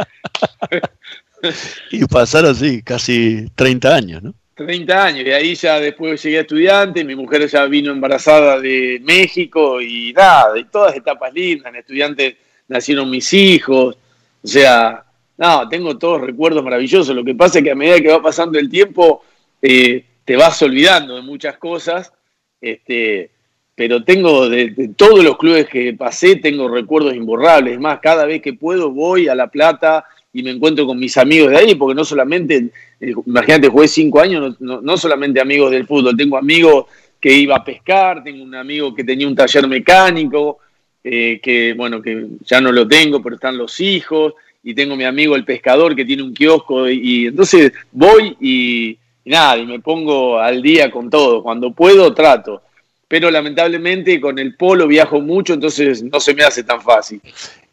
[1.91, 4.33] y pasaron así, casi 30 años, ¿no?
[4.55, 8.99] 30 años, y ahí ya después llegué a estudiante, mi mujer ya vino embarazada de
[9.03, 12.35] México y nada, y todas etapas lindas, en estudiantes
[12.67, 13.95] nacieron mis hijos,
[14.43, 15.05] o sea,
[15.37, 18.59] no, tengo todos recuerdos maravillosos, lo que pasa es que a medida que va pasando
[18.59, 19.23] el tiempo,
[19.61, 22.11] eh, te vas olvidando de muchas cosas,
[22.59, 23.31] este,
[23.79, 27.75] pero tengo de, todos los clubes que pasé, tengo recuerdos imborrables.
[27.75, 31.15] Es más, cada vez que puedo voy a La Plata y me encuentro con mis
[31.17, 35.87] amigos de ahí, porque no solamente, eh, imagínate, jugué cinco años, no, solamente amigos del
[35.87, 36.87] fútbol, tengo amigos
[37.21, 40.57] que iba a pescar, tengo un amigo que tenía un taller mecánico,
[41.01, 45.05] eh, que bueno, que ya no lo tengo, pero están los hijos, y tengo mi
[45.05, 50.37] amigo el pescador que tiene un kiosco, y, entonces voy y nada, y me pongo
[50.37, 52.63] al día con todo, cuando puedo trato
[53.09, 57.19] pero lamentablemente con el polo viajo mucho, entonces no se me hace tan fácil.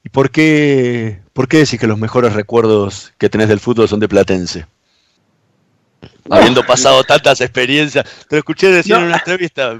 [0.02, 4.00] ¿Y por qué, por qué decís que los mejores recuerdos que tenés del fútbol son
[4.00, 4.66] de Platense?
[6.30, 9.76] Habiendo pasado tantas experiencias, te lo escuché decir en una entrevista,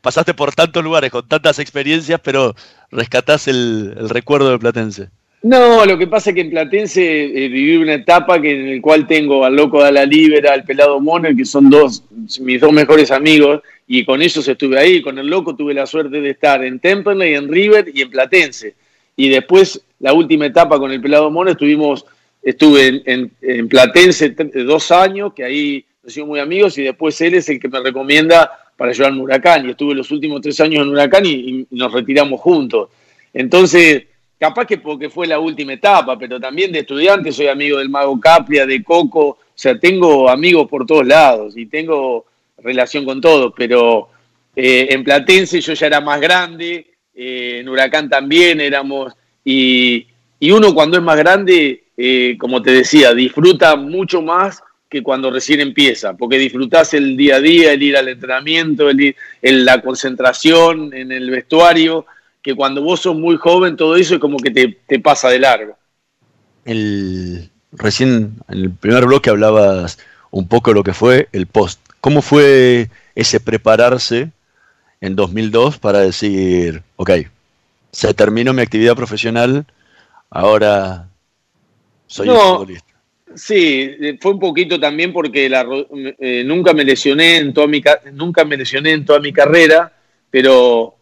[0.00, 2.54] pasaste por tantos lugares con tantas experiencias, pero
[2.90, 5.08] rescatás el, recuerdo de Platense.
[5.42, 8.82] No, lo que pasa es que en Platense eh, viví una etapa que, en la
[8.82, 12.02] cual tengo al loco de la Libera, al pelado Mono, que son dos,
[12.40, 16.20] mis dos mejores amigos, y con ellos estuve ahí, con el loco tuve la suerte
[16.20, 18.74] de estar en Temperley, en River y en Platense.
[19.16, 22.04] Y después, la última etapa con el pelado mono, estuvimos,
[22.42, 27.48] estuve en, Platense dos años, que ahí nos hicimos muy amigos, y después él es
[27.48, 29.66] el que me recomienda para llevar al Huracán.
[29.66, 32.90] Y estuve los últimos tres años en Huracán y, nos retiramos juntos.
[33.32, 34.04] Entonces,
[34.38, 38.18] capaz que porque fue la última etapa, pero también de estudiante soy amigo del Mago
[38.20, 42.26] Capria, de Coco, o sea, tengo amigos por todos lados y tengo
[42.58, 44.08] relación con todo, pero
[44.54, 49.12] eh, en Platense yo ya era más grande, eh, en Huracán también éramos,
[49.44, 50.06] y,
[50.40, 55.60] uno cuando es más grande, eh, como te decía, disfruta mucho más que cuando recién
[55.60, 61.10] empieza, porque disfrutás el día a día, el ir al entrenamiento, el la concentración en
[61.10, 62.06] el vestuario,
[62.42, 65.38] que cuando vos sos muy joven todo eso es como que te, te pasa de
[65.38, 65.76] largo.
[66.64, 69.98] El, recién en el primer bloque hablabas
[70.30, 74.30] un poco de lo que fue el post ¿Cómo fue ese prepararse
[75.00, 77.10] en 2002 para decir, ok,
[77.90, 79.66] se terminó mi actividad profesional,
[80.30, 81.08] ahora
[82.06, 82.86] soy un futbolista?
[83.34, 85.50] Sí, fue un poquito también porque
[86.18, 89.92] eh, nunca me lesioné en toda mi nunca me lesioné en toda mi carrera,
[90.30, 90.96] pero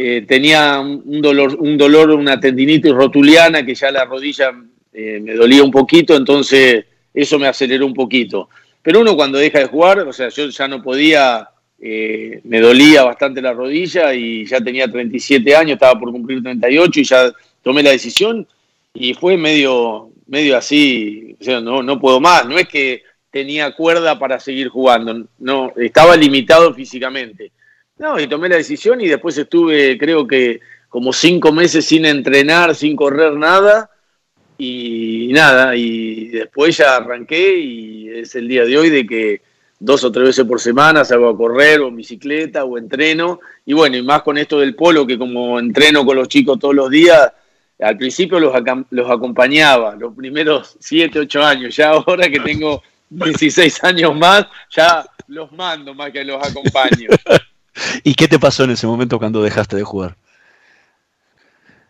[0.00, 4.52] eh, tenía un dolor, un dolor, una tendinitis rotuliana que ya la rodilla
[4.92, 8.48] eh, me dolía un poquito, entonces eso me aceleró un poquito.
[8.80, 11.48] Pero uno cuando deja de jugar, o sea, yo ya no podía,
[11.80, 17.00] eh, me dolía bastante la rodilla y ya tenía 37 años, estaba por cumplir 38
[17.00, 18.46] y ya tomé la decisión
[18.94, 23.72] y fue medio, medio así, o sea, no, no puedo más, no es que tenía
[23.72, 27.50] cuerda para seguir jugando, no, estaba limitado físicamente.
[27.98, 32.74] No, y tomé la decisión y después estuve, creo que como cinco meses sin entrenar,
[32.74, 33.90] sin correr nada
[34.56, 39.42] y nada, y después ya arranqué y es el día de hoy de que
[39.80, 43.40] dos o tres veces por semana salgo a correr o bicicleta o entreno.
[43.66, 46.74] Y bueno, y más con esto del polo, que como entreno con los chicos todos
[46.74, 47.32] los días,
[47.80, 48.52] al principio los,
[48.90, 51.76] los acompañaba, los primeros siete, ocho años.
[51.76, 57.08] Ya ahora que tengo 16 años más, ya los mando más que los acompaño.
[58.04, 60.16] ¿Y qué te pasó en ese momento cuando dejaste de jugar?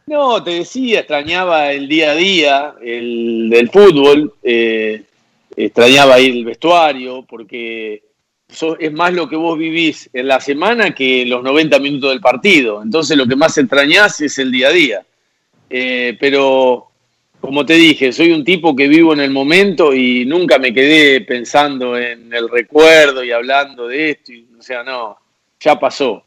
[0.06, 5.02] No, te decía, extrañaba el día a día el, del fútbol, eh,
[5.54, 8.02] extrañaba ir al vestuario, porque
[8.78, 12.82] es más lo que vos vivís en la semana que los 90 minutos del partido.
[12.82, 15.02] Entonces lo que más extrañás es el día a día.
[15.68, 16.86] Eh, pero,
[17.40, 21.20] como te dije, soy un tipo que vivo en el momento y nunca me quedé
[21.20, 24.32] pensando en el recuerdo y hablando de esto.
[24.58, 25.18] O sea, no,
[25.60, 26.22] ya pasó.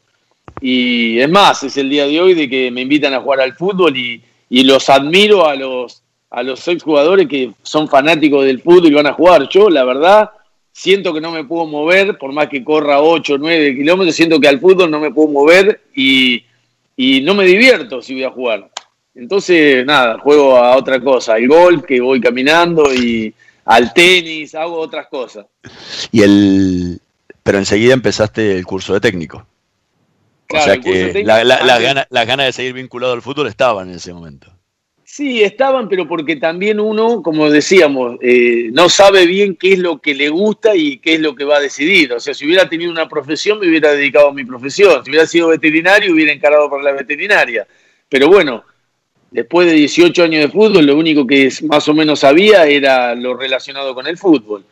[0.60, 3.54] Y es más, es el día de hoy de que me invitan a jugar al
[3.54, 8.88] fútbol y, y los admiro a los, a los exjugadores que son fanáticos del fútbol
[8.88, 9.48] y van a jugar.
[9.50, 10.32] Yo, la verdad,
[10.72, 14.40] siento que no me puedo mover, por más que corra 8 o 9 kilómetros, siento
[14.40, 16.44] que al fútbol no me puedo mover y,
[16.96, 18.70] y no me divierto si voy a jugar.
[19.14, 23.34] Entonces, nada, juego a otra cosa, al golf, que voy caminando y
[23.66, 25.46] al tenis, hago otras cosas.
[26.12, 27.00] Y el,
[27.44, 29.46] pero enseguida empezaste el curso de técnico.
[30.48, 33.22] Claro, o sea que la- la- las antes- ganas las ganas de seguir vinculado al
[33.22, 34.52] fútbol estaban en ese momento.
[35.04, 40.00] Sí, estaban, pero porque también uno, como decíamos, eh, no sabe bien qué es lo
[40.00, 42.14] que le gusta y qué es lo que va a decidir.
[42.14, 45.04] O sea, si hubiera tenido una profesión, me hubiera dedicado a mi profesión.
[45.04, 47.68] Si hubiera sido veterinario, hubiera encarado para la veterinaria.
[48.08, 48.64] Pero bueno,
[49.32, 53.36] después de 18 años de fútbol, lo único que más o menos sabía era lo
[53.36, 54.64] relacionado con el fútbol.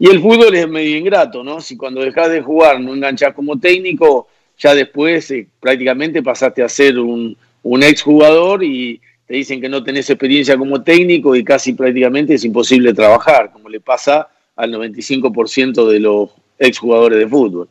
[0.00, 1.60] Y el fútbol es medio ingrato, ¿no?
[1.60, 4.26] Si cuando dejas de jugar no enganchás como técnico,
[4.58, 9.84] ya después eh, prácticamente pasaste a ser un, un exjugador y te dicen que no
[9.84, 14.26] tenés experiencia como técnico y casi prácticamente es imposible trabajar, como le pasa
[14.56, 17.68] al 95% de los exjugadores de fútbol.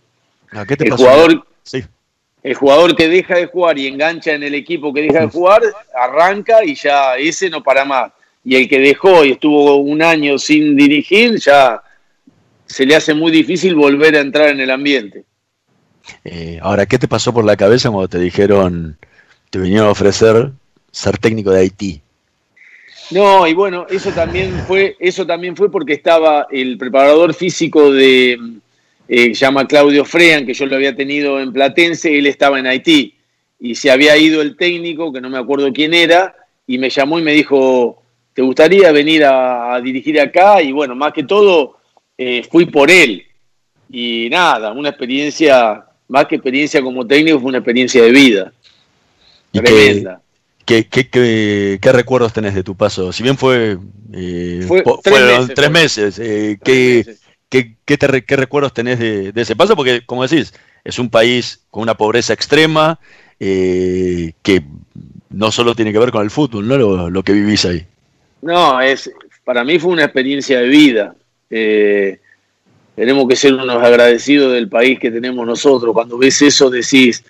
[0.51, 1.03] ¿A qué te El pasó?
[1.03, 1.83] jugador, Sí.
[2.43, 5.61] el jugador que deja de jugar y engancha en el equipo que deja de jugar,
[5.95, 8.11] arranca y ya ese no para más.
[8.45, 11.81] Y el que dejó y estuvo un año sin dirigir, ya
[12.69, 15.25] se le hace muy difícil volver a entrar en el ambiente.
[16.23, 18.97] Eh, ahora, ¿qué te pasó por la cabeza cuando te dijeron,
[19.49, 20.51] te vinieron a ofrecer
[20.91, 22.01] ser técnico de Haití?
[23.11, 28.39] No, y bueno, eso también fue, eso también fue porque estaba el preparador físico de
[29.07, 33.15] eh, llama Claudio Frean, que yo lo había tenido en Platense, él estaba en Haití.
[33.59, 36.35] Y se había ido el técnico, que no me acuerdo quién era,
[36.67, 38.03] y me llamó y me dijo,
[38.35, 40.61] ¿te gustaría venir a, a dirigir acá?
[40.61, 41.78] Y bueno, más que todo,
[42.21, 43.23] eh, fui por él.
[43.89, 48.51] Y nada, una experiencia, más que experiencia como técnico, fue una experiencia de vida.
[49.53, 50.21] ¿Y Tremenda.
[50.65, 53.11] qué, qué- qué- qué recuerdos tenés de tu paso?
[53.13, 53.77] Si bien fue,
[54.13, 57.21] eh, Fue po- tres fueron meses, tres meses, eh, Tres ¿qué, meses.
[57.49, 59.75] qué- qué te qué recuerdos tenés de, de ese paso?
[59.75, 60.53] Porque, como decís,
[60.83, 62.99] es un país con una pobreza extrema
[63.39, 64.61] eh, que
[65.29, 66.77] no solo tiene que ver con el fútbol, ¿no?
[66.77, 67.85] Lo, lo que vivís ahí.
[68.41, 69.09] No, es,
[69.45, 71.15] para mí fue una experiencia de vida.
[71.49, 72.19] Eh,
[72.95, 75.93] tenemos que ser unos agradecidos del país que tenemos nosotros.
[75.93, 77.23] Cuando ves eso decís,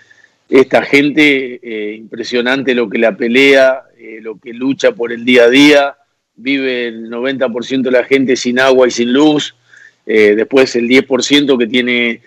[0.50, 5.44] esta gente, eh, impresionante lo que la pelea, eh, lo que lucha por el día
[5.44, 5.96] a día,
[6.36, 9.56] vive el 90% de la gente sin agua y sin luz,
[10.06, 12.22] después el 10% que tiene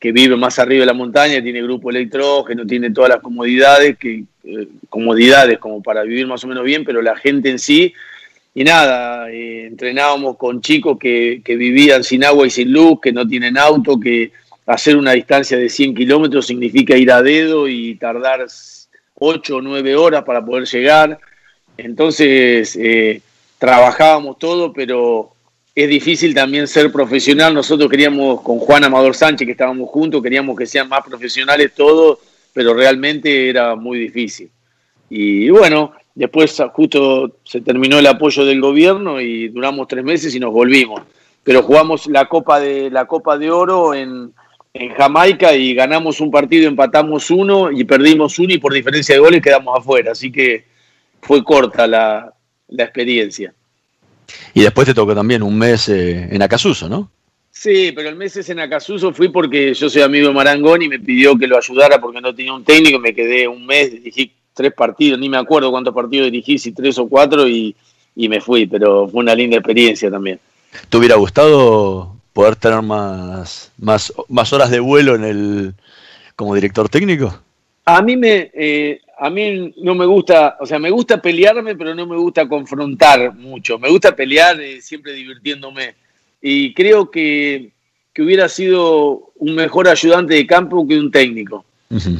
[0.00, 3.96] que vive más arriba de la montaña, tiene grupo electrógeno, tiene todas las comodidades,
[4.88, 7.94] comodidades como para vivir más o menos bien, pero la gente en sí
[8.54, 13.26] y nada, eh, entrenábamos con chicos que, vivían sin agua y sin luz, que no
[13.26, 14.32] tienen auto, que
[14.66, 18.46] hacer una distancia de 100 kilómetros significa ir a dedo y tardar
[19.14, 21.18] 8 o 9 horas para poder llegar.
[21.76, 23.20] Entonces, eh,
[23.58, 25.32] trabajábamos todo, pero
[25.74, 27.54] es difícil también ser profesional.
[27.54, 32.18] Nosotros queríamos, con Juan Amador Sánchez, que estábamos juntos, queríamos que sean más profesionales todos,
[32.52, 34.50] pero realmente era muy difícil.
[35.08, 40.40] Y bueno, después justo se terminó el apoyo del gobierno y duramos tres meses y
[40.40, 41.02] nos volvimos.
[41.44, 44.32] Pero jugamos la Copa de, la Copa de Oro en,
[44.74, 49.20] en Jamaica y ganamos un partido, empatamos uno y perdimos uno y por diferencia de
[49.20, 50.12] goles quedamos afuera.
[50.12, 50.66] Así que
[51.22, 52.34] fue corta la,
[52.66, 53.54] la experiencia.
[54.54, 57.10] Y después te tocó también un mes eh, en Acasuso, ¿no?
[57.50, 60.88] Sí, pero el mes ese en Acasuso fui porque yo soy amigo de Marangón y
[60.88, 62.98] me pidió que lo ayudara porque no tenía un técnico.
[62.98, 66.98] Me quedé un mes, dirigí tres partidos, ni me acuerdo cuántos partidos dirigí, si tres
[66.98, 67.74] o cuatro, y,
[68.16, 68.66] y me fui.
[68.66, 70.40] Pero fue una linda experiencia también.
[70.90, 75.74] ¿Te hubiera gustado poder tener más, más, más horas de vuelo en el
[76.36, 77.40] como director técnico?
[77.84, 81.94] A mí me, eh, a mí no me gusta, o sea, me gusta pelearme, pero
[81.94, 83.78] no me gusta confrontar mucho.
[83.78, 85.94] Me gusta pelear eh, siempre divirtiéndome.
[86.42, 87.70] Y creo que,
[88.12, 91.64] que hubiera sido un mejor ayudante de campo que un técnico.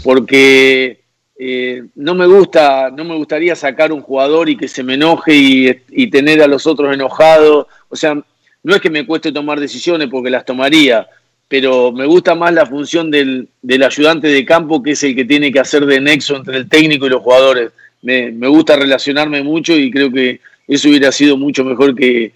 [0.03, 1.03] Porque
[1.41, 5.35] eh, no me gusta, no me gustaría sacar un jugador y que se me enoje
[5.35, 7.67] y, y tener a los otros enojados.
[7.89, 8.15] O sea,
[8.63, 11.07] no es que me cueste tomar decisiones porque las tomaría,
[11.47, 15.25] pero me gusta más la función del, del, ayudante de campo, que es el que
[15.25, 17.71] tiene que hacer de nexo entre el técnico y los jugadores.
[18.03, 22.33] Me, me, gusta relacionarme mucho y creo que eso hubiera sido mucho mejor que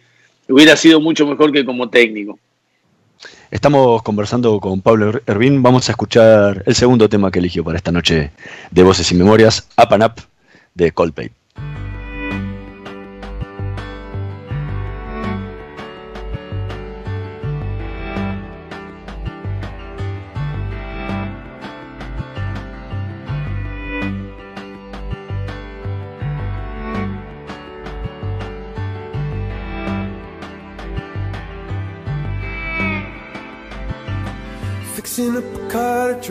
[0.49, 2.39] hubiera sido mucho mejor que como técnico.
[3.53, 5.63] Estamos conversando con Pablo Hervín.
[5.63, 8.31] Vamos a escuchar el segundo tema que eligió para esta noche
[8.71, 10.15] de Voces y Memorias, Up and Up,
[10.75, 11.31] de Coldplay.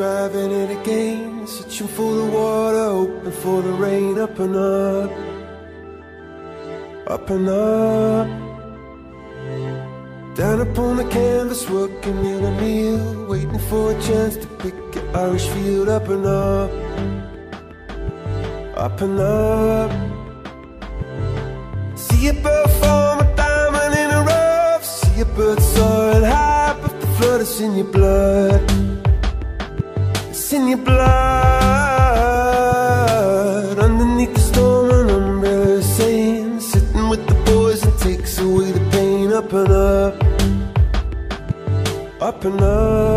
[0.02, 1.46] Driving it again.
[1.46, 4.18] Searching for the water, hoping for the rain.
[4.18, 5.12] Up and up,
[7.16, 8.28] up and up.
[10.36, 13.28] Down upon the canvas, working in a meal.
[13.28, 15.88] Waiting for a chance to pick an Irish field.
[15.88, 16.72] Up and up,
[18.86, 19.92] up and up.
[21.96, 24.84] See a bird form a diamond in a rough.
[24.84, 29.01] See a bird soaring high, but the flood is in your blood.
[42.42, 43.11] Up and up.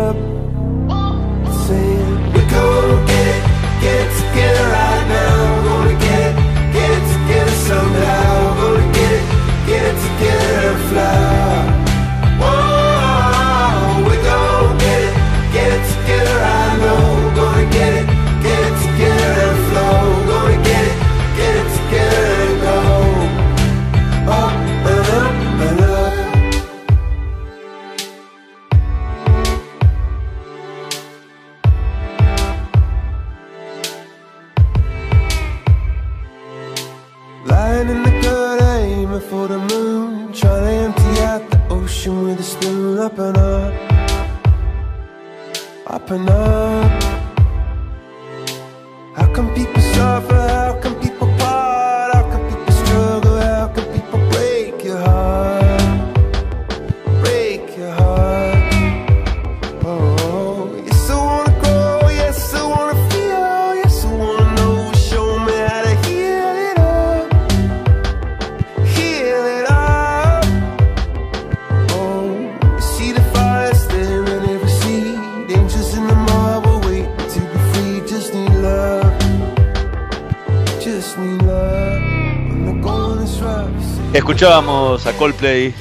[85.05, 85.73] A Coldplay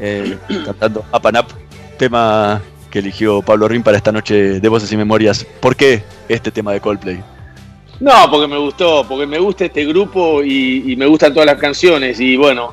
[0.00, 1.46] eh, cantando Up and Up,
[1.98, 5.44] tema que eligió Pablo Rin para esta noche de Voces y Memorias.
[5.60, 7.20] ¿Por qué este tema de Coldplay?
[8.00, 12.20] No, porque me gustó, porque me gusta este grupo y, me gustan todas las canciones.
[12.20, 12.72] Y bueno,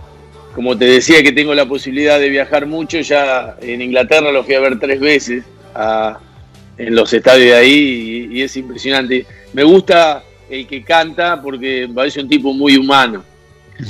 [0.54, 4.54] como te decía que tengo la posibilidad de viajar mucho, ya en Inglaterra lo fui
[4.54, 5.44] a ver tres veces
[6.78, 9.26] en los estadios de ahí y, es impresionante.
[9.54, 13.24] Me gusta el que canta porque parece un tipo muy humano.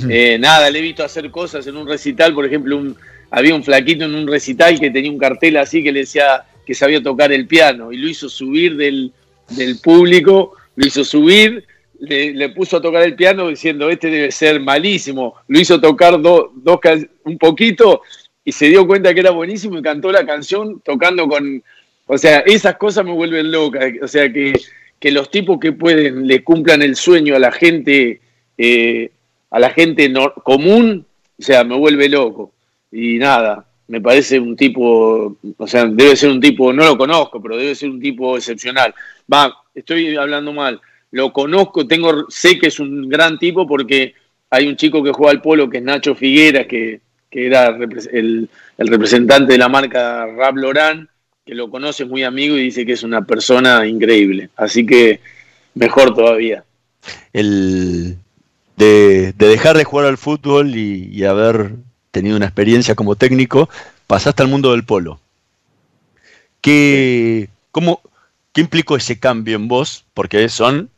[0.10, 2.82] Eh, nada, le he visto hacer cosas en un recital, por ejemplo,
[3.30, 6.74] había un flaquito en un recital que tenía un cartel así que le decía que
[6.74, 9.12] sabía tocar el piano y lo hizo subir del,
[9.50, 11.66] del público, lo hizo subir,
[12.00, 16.52] le, puso a tocar el piano diciendo, este debe ser malísimo, lo hizo tocar do-
[16.56, 16.80] dos
[17.24, 18.02] un poquito
[18.44, 21.64] y se dio cuenta que era buenísimo y cantó la canción tocando con,
[22.08, 24.54] o sea, esas cosas me vuelven loca, o sea, que,
[25.00, 28.22] que los tipos que pueden, le cumplan el sueño a la gente,
[28.58, 29.12] eh,
[29.56, 30.12] a la gente
[30.44, 31.06] común,
[31.40, 32.52] o sea, me vuelve loco.
[32.92, 37.42] Y nada, me parece un tipo, o sea, debe ser un tipo, no lo conozco,
[37.42, 38.94] pero debe ser un tipo excepcional.
[39.32, 40.82] Va, estoy hablando mal.
[41.12, 44.14] Lo conozco, tengo, sé que es un gran tipo porque
[44.50, 47.00] hay un chico que juega al polo que es Nacho Figueras, que,
[47.32, 47.78] que era
[48.12, 51.08] el, representante de la marca Rap Loran,
[51.46, 54.50] que lo conoce, es muy amigo y dice que es una persona increíble.
[54.58, 55.22] Así que
[55.76, 56.66] mejor todavía.
[57.32, 58.18] El
[58.78, 61.76] de, de dejar de jugar al fútbol y, y haber
[62.12, 63.70] tenido una experiencia como técnico,
[64.08, 65.20] pasaste al mundo del polo.
[66.62, 68.02] ¿Qué, cómo,
[68.54, 70.06] ¿Qué implicó ese cambio en vos?
[70.14, 70.90] Porque son,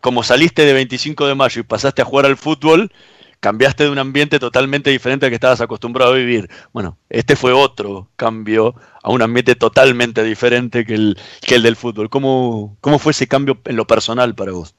[0.00, 2.92] como saliste de 25 de mayo y pasaste a jugar al fútbol,
[3.40, 6.50] cambiaste de un ambiente totalmente diferente al que estabas acostumbrado a vivir.
[6.72, 11.76] Bueno, este fue otro cambio a un ambiente totalmente diferente que el, que el del
[11.76, 12.10] fútbol.
[12.10, 14.74] ¿Cómo, ¿Cómo fue ese cambio en lo personal para vos?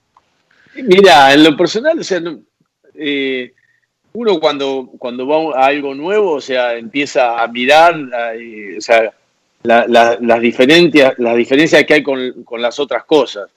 [0.83, 2.21] Mira, en lo personal, o sea,
[2.95, 3.53] eh,
[4.13, 7.95] uno cuando, cuando va a algo nuevo, o sea, empieza a mirar,
[8.35, 9.13] eh, o sea,
[9.63, 13.49] la- la- las, diferencias, las diferencias que hay con, con las otras cosas.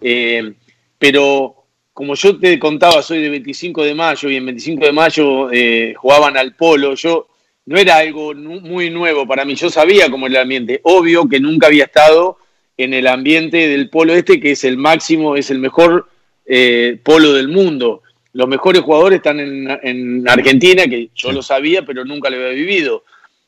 [0.00, 0.52] Eh,
[0.98, 1.54] pero
[1.92, 5.94] como yo te contaba, soy de 25 de mayo y en 25 de mayo eh,
[5.96, 7.28] jugaban al polo, yo
[7.66, 11.40] no era algo muy nuevo para mí, yo sabía cómo era el ambiente, obvio que
[11.40, 12.38] nunca había estado
[12.76, 16.08] en el ambiente del polo este, que es el máximo, es el mejor
[16.46, 18.02] eh, polo del mundo.
[18.32, 22.50] Los mejores jugadores están en, en Argentina, que yo lo sabía, pero nunca lo había
[22.50, 23.04] vivido.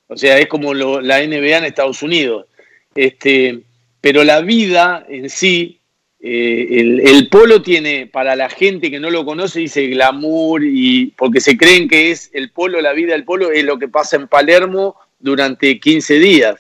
[0.07, 2.47] O sea, es como lo- la NBA en Estados Unidos.
[2.95, 3.61] Este,
[4.01, 5.79] pero la vida en sí,
[6.21, 11.13] eh, el, el polo tiene, para la gente que no lo conoce, dice glamour, y
[11.17, 14.17] porque se creen que es el polo, la vida del polo, es lo que pasa
[14.17, 16.57] en Palermo durante 15 días.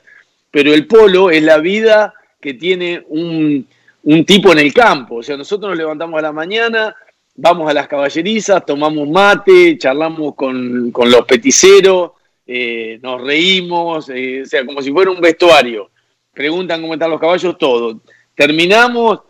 [0.50, 3.66] Pero el polo es la vida que tiene un,
[4.08, 5.16] un tipo en el campo.
[5.16, 6.96] O sea, nosotros nos levantamos a la mañana,
[7.34, 12.12] vamos a las caballerizas, tomamos mate, charlamos con, con los peticeros,
[12.46, 15.90] eh, nos reímos, eh, o sea, como si fuera un vestuario.
[16.32, 18.00] Preguntan cómo están los caballos, todo.
[18.34, 19.20] Terminamos,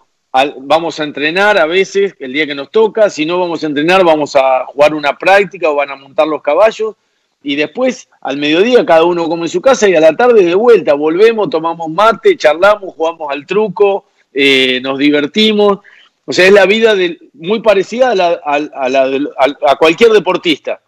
[0.58, 4.04] vamos a entrenar a veces, el día que nos toca, si no vamos a entrenar,
[4.04, 6.94] vamos a jugar una práctica o van a montar los caballos.
[7.42, 10.54] Y después, al mediodía, cada uno come en su casa y a la tarde de
[10.54, 15.78] vuelta volvemos, tomamos mate, charlamos, jugamos al truco, eh, nos divertimos.
[16.24, 20.80] O sea, es la vida de, muy parecida a, la- cualquier deportista.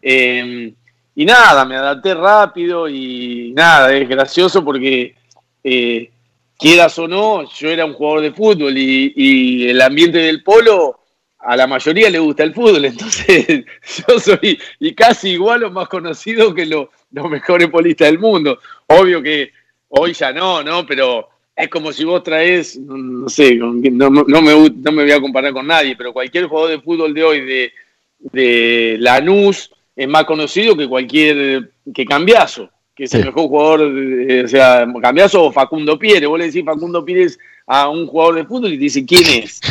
[0.00, 0.72] Eh,
[1.14, 5.14] y nada, me adapté rápido y nada, es gracioso porque
[5.62, 6.10] eh,
[6.58, 11.00] quieras o no, yo era un jugador de fútbol y, el ambiente del polo
[11.38, 13.64] a la mayoría le gusta el fútbol, entonces
[14.08, 18.58] yo soy y casi igual o más conocido que lo- los mejores polistas del mundo.
[18.86, 19.52] Obvio que
[19.88, 20.86] hoy ya no, ¿no?
[20.86, 25.12] Pero es como si vos traes, no, sé, no, no me, gu- no me voy
[25.12, 27.72] a comparar con nadie, pero cualquier jugador de fútbol de hoy de,
[28.18, 34.44] de Lanús es más conocido que cualquier, que Cambiazo, que es el mejor jugador, de-
[34.44, 36.26] o sea, Cambiazo o Facundo Pérez.
[36.26, 39.60] Vos le decís Facundo Pérez a un jugador de fútbol y te dice quién es.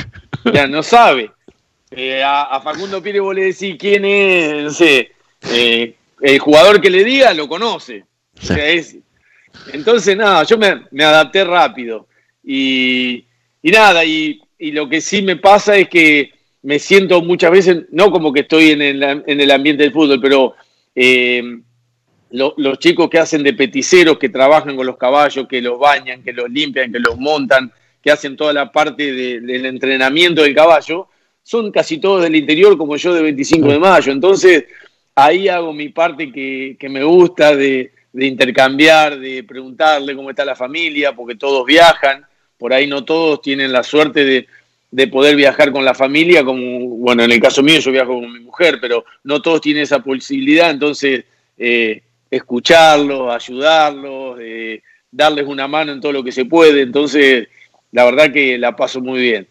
[0.53, 1.29] Ya no sabe.
[1.91, 5.11] Eh, a, a Facundo Pérez vos le decís quién es, no sé,
[5.51, 8.05] eh, el jugador que le diga lo conoce.
[8.41, 8.95] O sea, es,
[9.73, 12.07] entonces, nada, yo me, adapté rápido.
[12.43, 13.25] Y,
[13.61, 16.31] y nada, y, y lo que sí me pasa es que
[16.63, 20.19] me siento muchas veces, no como que estoy en el, en el ambiente del fútbol,
[20.21, 20.53] pero
[20.95, 21.41] eh,
[22.31, 26.23] lo- los chicos que hacen de peticeros, que trabajan con los caballos, que los bañan,
[26.23, 27.71] que los limpian, que los montan,
[28.01, 31.07] que hacen toda la parte de- del entrenamiento del caballo,
[31.43, 34.11] son casi todos del interior como yo de 25 de mayo.
[34.11, 34.65] Entonces,
[35.15, 40.43] ahí hago mi parte que, que me gusta de, de intercambiar, de preguntarle cómo está
[40.45, 42.25] la familia, porque todos viajan,
[42.57, 44.47] por ahí no todos tienen la suerte de,
[44.91, 48.31] de poder viajar con la familia, como, bueno, en el caso mío yo viajo con
[48.31, 51.23] mi mujer, pero no todos tienen esa posibilidad, entonces
[51.57, 57.47] eh, escucharlos, ayudarlos, eh, darles una mano en todo lo que se puede, entonces
[57.91, 59.47] la verdad que la paso muy bien.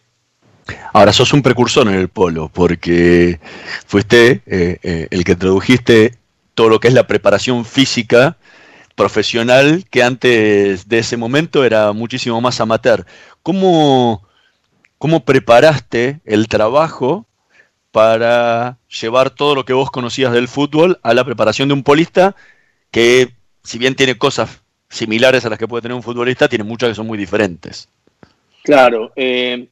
[0.93, 3.41] Ahora, sos un precursor en el polo, porque
[3.87, 6.15] fuiste eh, el que introdujiste
[6.55, 8.37] todo lo que es la preparación física
[9.01, 13.07] profesional, que antes de ese momento era muchísimo más amateur.
[13.43, 14.29] ¿Cómo,
[14.99, 17.25] cómo preparaste el trabajo
[17.93, 22.37] para llevar todo lo que vos conocías del fútbol a la preparación de un polista
[22.91, 23.31] que,
[23.65, 26.95] si bien tiene cosas similares a las que puede tener un futbolista, tiene muchas que
[26.95, 27.89] son muy diferentes?
[28.65, 29.67] Claro, eh,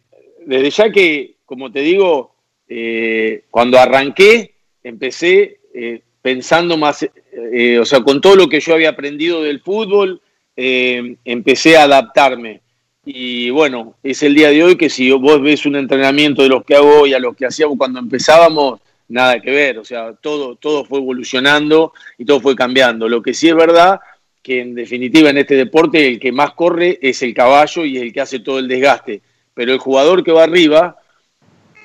[0.47, 2.35] desde ya que, como te digo,
[2.66, 7.07] eh, cuando arranqué, empecé eh, pensando más,
[7.53, 10.20] eh, o sea, con todo lo que yo había aprendido del fútbol,
[10.57, 12.61] eh, empecé a adaptarme.
[13.05, 16.64] Y bueno, es el día de hoy que si vos ves un entrenamiento de los
[16.64, 20.57] que hago hoy a los que hacíamos cuando empezábamos, nada que ver, o sea, todo,
[20.57, 23.09] todo fue evolucionando y todo fue cambiando.
[23.09, 24.01] Lo que sí es verdad
[24.43, 28.03] que en definitiva en este deporte el que más corre es el caballo y es
[28.03, 29.22] el que hace todo el desgaste.
[29.55, 30.97] Pero el jugador que va arriba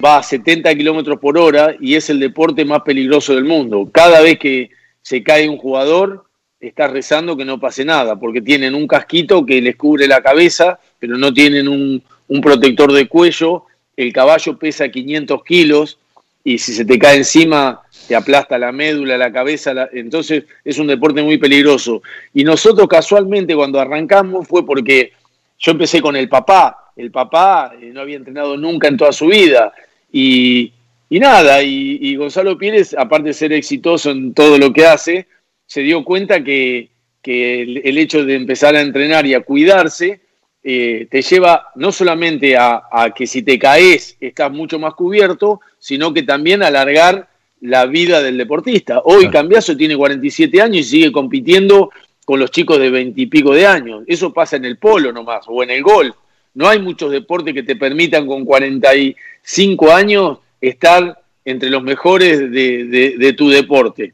[0.04, 3.90] va a 70 kilómetros por hora y es el deporte más peligroso del mundo.
[3.92, 4.70] Cada vez que
[5.04, 6.26] se cae un jugador,
[6.60, 10.80] está rezando que no pase nada, porque tienen un casquito que les cubre la cabeza,
[10.98, 12.02] pero no tienen un,
[12.42, 13.66] protector de cuello.
[13.96, 16.00] El caballo pesa 500 kilos
[16.44, 20.88] y si se te cae encima te aplasta la médula, la cabeza, entonces es un
[20.88, 22.02] deporte muy peligroso.
[22.34, 25.14] Y nosotros casualmente cuando arrancamos fue porque
[25.60, 29.28] yo empecé con el papá, el papá eh, no había entrenado nunca en toda su
[29.28, 29.72] vida
[30.12, 30.74] y,
[31.14, 35.28] y nada, y, y Gonzalo Pérez, aparte de ser exitoso en todo lo que hace,
[35.68, 36.90] se dio cuenta que,
[37.22, 40.22] que el, el hecho de empezar a entrenar y a cuidarse
[40.64, 45.62] eh, te lleva no solamente a, a que si te caes estás mucho más cubierto,
[45.78, 47.30] sino que también a alargar
[47.62, 49.04] la vida del deportista.
[49.06, 51.92] Hoy Cambiaso tiene 47 años y sigue compitiendo
[52.26, 54.04] con los chicos de 20 y pico de años.
[54.08, 56.16] Eso pasa en el polo nomás, o en el golf.
[56.56, 60.40] No hay muchos deportes que te permitan con 45 años
[60.70, 64.14] estar entre los mejores de, de- de tu deporte.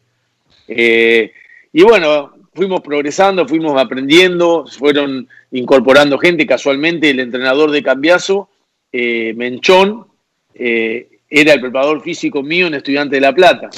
[0.68, 1.32] Eh,
[1.72, 6.46] y bueno, fuimos progresando, fuimos aprendiendo, fueron incorporando gente.
[6.46, 8.50] Casualmente el entrenador de Cambiaso,
[8.92, 10.08] eh, Menchón,
[10.56, 13.70] eh, era el preparador físico mío en Estudiante de La Plata,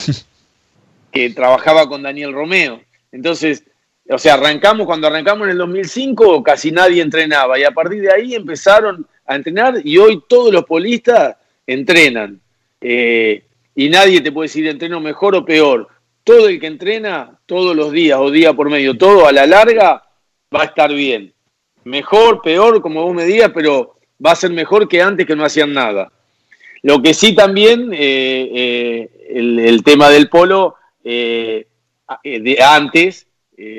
[1.12, 2.82] que trabajaba con Daniel Romeo.
[3.12, 3.64] Entonces,
[4.10, 8.14] o sea, arrancamos, cuando arrancamos en el 2005, casi nadie entrenaba y a partir de
[8.14, 11.36] ahí empezaron a entrenar y hoy todos los polistas
[11.68, 12.40] entrenan.
[12.82, 13.44] Eh,
[13.76, 15.88] y nadie te puede decir entreno mejor o peor.
[16.24, 20.04] Todo el que entrena todos los días o día por medio, todo a la larga
[20.54, 21.34] va a estar bien.
[21.84, 25.46] Mejor, peor, como vos me digas, pero va a ser mejor que antes que no
[25.46, 26.12] hacían nada.
[26.84, 31.66] Lo que sí también, eh, eh, el, tema del polo, de
[32.64, 33.28] antes,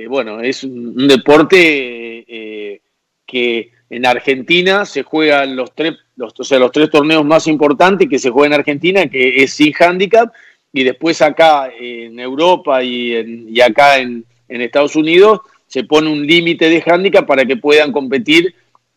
[0.09, 2.81] bueno, es un, deporte
[3.27, 8.09] que en Argentina se juegan los tres, los, o sea, los tres torneos más importantes
[8.09, 10.33] que se juegan en Argentina, que es sin handicap,
[10.73, 16.83] y después acá en Europa y, acá en, Estados Unidos se pone un límite de
[16.87, 18.55] handicap para que puedan competir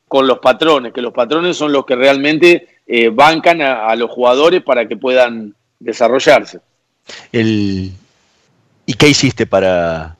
[0.08, 4.64] con los patrones, que los patrones son los que realmente eh, bancan a, los jugadores
[4.64, 6.60] para que puedan desarrollarse.
[7.34, 7.91] ¿Y
[8.98, 10.16] qué hiciste para,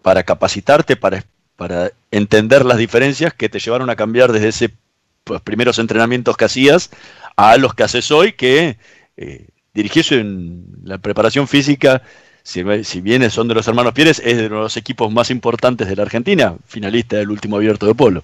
[0.00, 1.22] para capacitarte, para,
[1.64, 4.70] para entender las diferencias que te llevaron a cambiar desde esos
[5.44, 6.90] primeros entrenamientos que hacías
[7.36, 8.76] a los que haces hoy, que
[9.16, 12.02] eh, dirigís en la preparación física,
[12.42, 15.96] si, si bien son de los hermanos Pieres, es de los equipos más importantes de
[15.96, 18.22] la Argentina, finalista del último abierto de polo.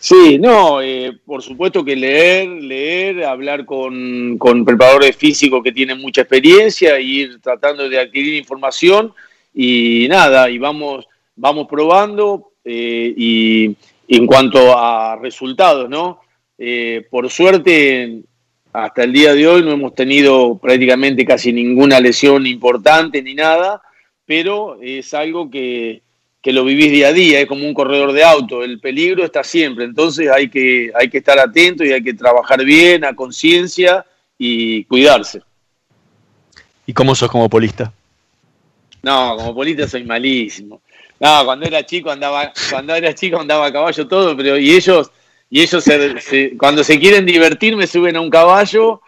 [0.00, 6.00] Sí, no, eh, por supuesto que leer, leer, hablar con, con preparadores físicos que tienen
[6.00, 9.12] mucha experiencia, ir tratando de adquirir información
[9.52, 11.06] y nada, y vamos,
[11.36, 16.20] vamos probando eh, y, y en cuanto a resultados, ¿no?
[16.58, 18.22] Eh, por suerte,
[18.72, 23.82] hasta el día de hoy no hemos tenido prácticamente casi ninguna lesión importante ni nada,
[24.24, 26.02] pero es algo que,
[26.40, 29.44] que lo vivís día a día, es como un corredor de auto, el peligro está
[29.44, 34.04] siempre, entonces hay que, hay que estar atento y hay que trabajar bien, a conciencia
[34.38, 35.40] y cuidarse.
[36.86, 37.92] ¿Y cómo sos como polista?
[39.02, 40.80] No, como polita soy malísimo.
[41.22, 45.12] No, cuando era chico andaba, cuando era chico andaba a caballo todo, pero y ellos,
[45.48, 45.84] y ellos
[46.58, 49.00] cuando se quieren divertir me suben a un caballo,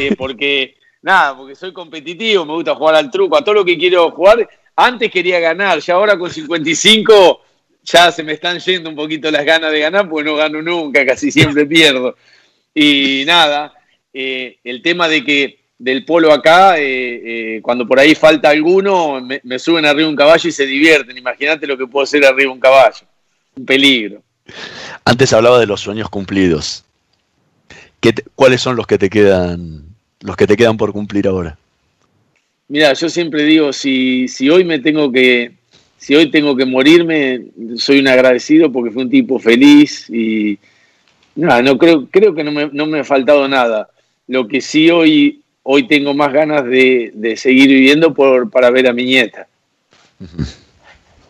[0.00, 3.78] eh, porque, nada, porque soy competitivo, me gusta jugar al truco, a todo lo que
[3.78, 4.48] quiero jugar.
[4.74, 7.40] Antes quería ganar, ya ahora con 55
[7.84, 11.06] ya se me están yendo un poquito las ganas de ganar, porque no gano nunca,
[11.06, 12.16] casi siempre pierdo.
[12.74, 13.72] Y nada,
[14.12, 19.18] eh, el tema de que del polo acá, eh, eh, cuando por ahí falta alguno,
[19.22, 21.16] me, me suben arriba un caballo y se divierten.
[21.16, 23.06] Imagínate lo que puedo hacer arriba un caballo.
[23.56, 24.22] Un peligro.
[25.06, 26.84] Antes hablaba de los sueños cumplidos.
[27.98, 29.84] ¿Qué te- ¿Cuáles son los que te quedan,
[30.20, 31.56] los que te quedan por cumplir ahora?
[32.68, 35.52] Mira, yo siempre digo, si, si hoy me tengo que,
[35.96, 40.58] si hoy tengo que morirme, soy un agradecido porque fui un tipo feliz y
[41.34, 43.88] nada, no creo, creo que no me, no me ha faltado nada.
[44.28, 48.88] Lo que sí hoy, hoy tengo más ganas de, de seguir viviendo por, para ver
[48.88, 49.48] a mi nieta,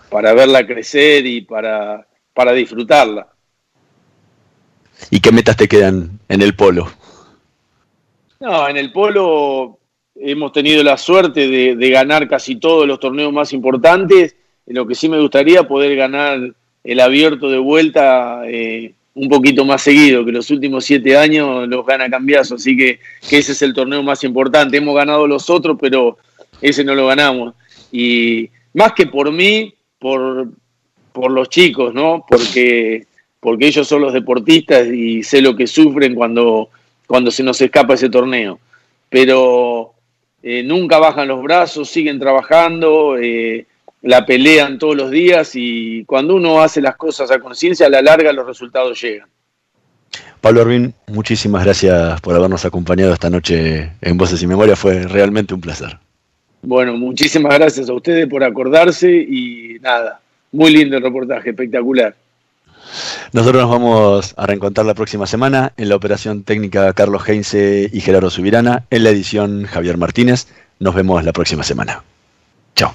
[0.09, 3.29] para verla crecer y para, para disfrutarla.
[5.11, 6.91] ¿Y qué metas te quedan en el polo?
[8.41, 9.79] No, en el polo
[10.15, 14.37] hemos tenido la suerte de, de ganar casi todos los torneos más importantes.
[14.67, 16.55] Lo que sí me gustaría poder ganar
[16.85, 21.85] el abierto de vuelta eh, un poquito más seguido, que los últimos siete años los
[21.85, 23.01] gana Cambiazo, así que,
[23.31, 24.77] ese es el torneo más importante.
[24.77, 26.19] Hemos ganado los otros, pero
[26.61, 27.55] ese no lo ganamos.
[27.91, 30.49] Y más que por mí, por,
[31.13, 32.25] por los chicos, ¿no?
[32.29, 33.07] Porque,
[33.41, 36.71] porque ellos son los deportistas y sé lo que sufren cuando,
[37.07, 38.61] cuando se nos escapa ese torneo.
[39.09, 39.95] Pero
[40.43, 43.67] eh, nunca bajan los brazos, siguen trabajando, eh,
[44.03, 48.03] la pelean todos los días y cuando uno hace las cosas a conciencia, a la
[48.03, 49.29] larga los resultados llegan.
[50.41, 54.75] Pablo Arvin, muchísimas gracias por habernos acompañado esta noche en Voces y Memoria.
[54.75, 55.99] Fue realmente un placer.
[56.63, 60.21] Bueno, muchísimas gracias a ustedes por acordarse y nada,
[60.53, 62.15] muy lindo el reportaje, espectacular.
[63.33, 68.01] Nosotros nos vamos a reencontrar la próxima semana en la operación técnica Carlos Heinze y
[68.01, 70.49] Gerardo Subirana, en la edición Javier Martínez.
[70.79, 72.03] Nos vemos la próxima semana.
[72.75, 72.95] Chao.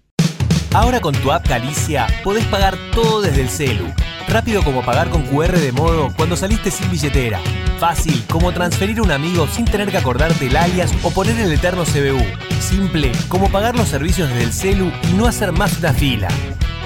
[0.73, 3.87] Ahora con tu app Galicia podés pagar todo desde el celu.
[4.29, 7.41] Rápido como pagar con QR de modo cuando saliste sin billetera.
[7.77, 11.51] Fácil como transferir a un amigo sin tener que acordarte el alias o poner el
[11.51, 12.23] eterno CBU.
[12.61, 16.29] Simple como pagar los servicios desde el celu y no hacer más una fila.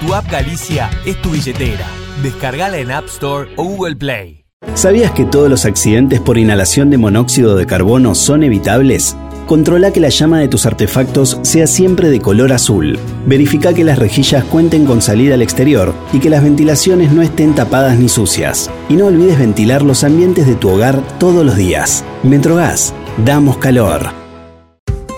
[0.00, 1.86] Tu app Galicia es tu billetera.
[2.24, 4.46] Descargala en App Store o Google Play.
[4.74, 9.16] ¿Sabías que todos los accidentes por inhalación de monóxido de carbono son evitables?
[9.46, 12.98] Controla que la llama de tus artefactos sea siempre de color azul.
[13.26, 17.54] Verifica que las rejillas cuenten con salida al exterior y que las ventilaciones no estén
[17.54, 18.68] tapadas ni sucias.
[18.88, 22.04] Y no olvides ventilar los ambientes de tu hogar todos los días.
[22.24, 22.92] Metrogas,
[23.24, 24.10] Damos calor.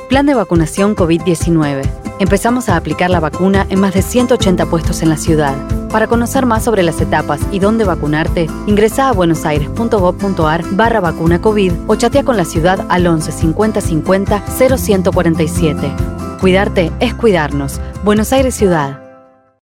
[0.09, 1.83] Plan de vacunación COVID-19.
[2.21, 5.57] Empezamos a aplicar la vacuna en más de 180 puestos en la ciudad.
[5.91, 11.73] Para conocer más sobre las etapas y dónde vacunarte, ingresa a buenosaires.gov.ar barra vacuna COVID
[11.87, 14.45] o chatea con la ciudad al 11 50 50
[14.77, 15.93] 0147.
[16.41, 17.81] Cuidarte es cuidarnos.
[18.05, 19.03] Buenos Aires Ciudad.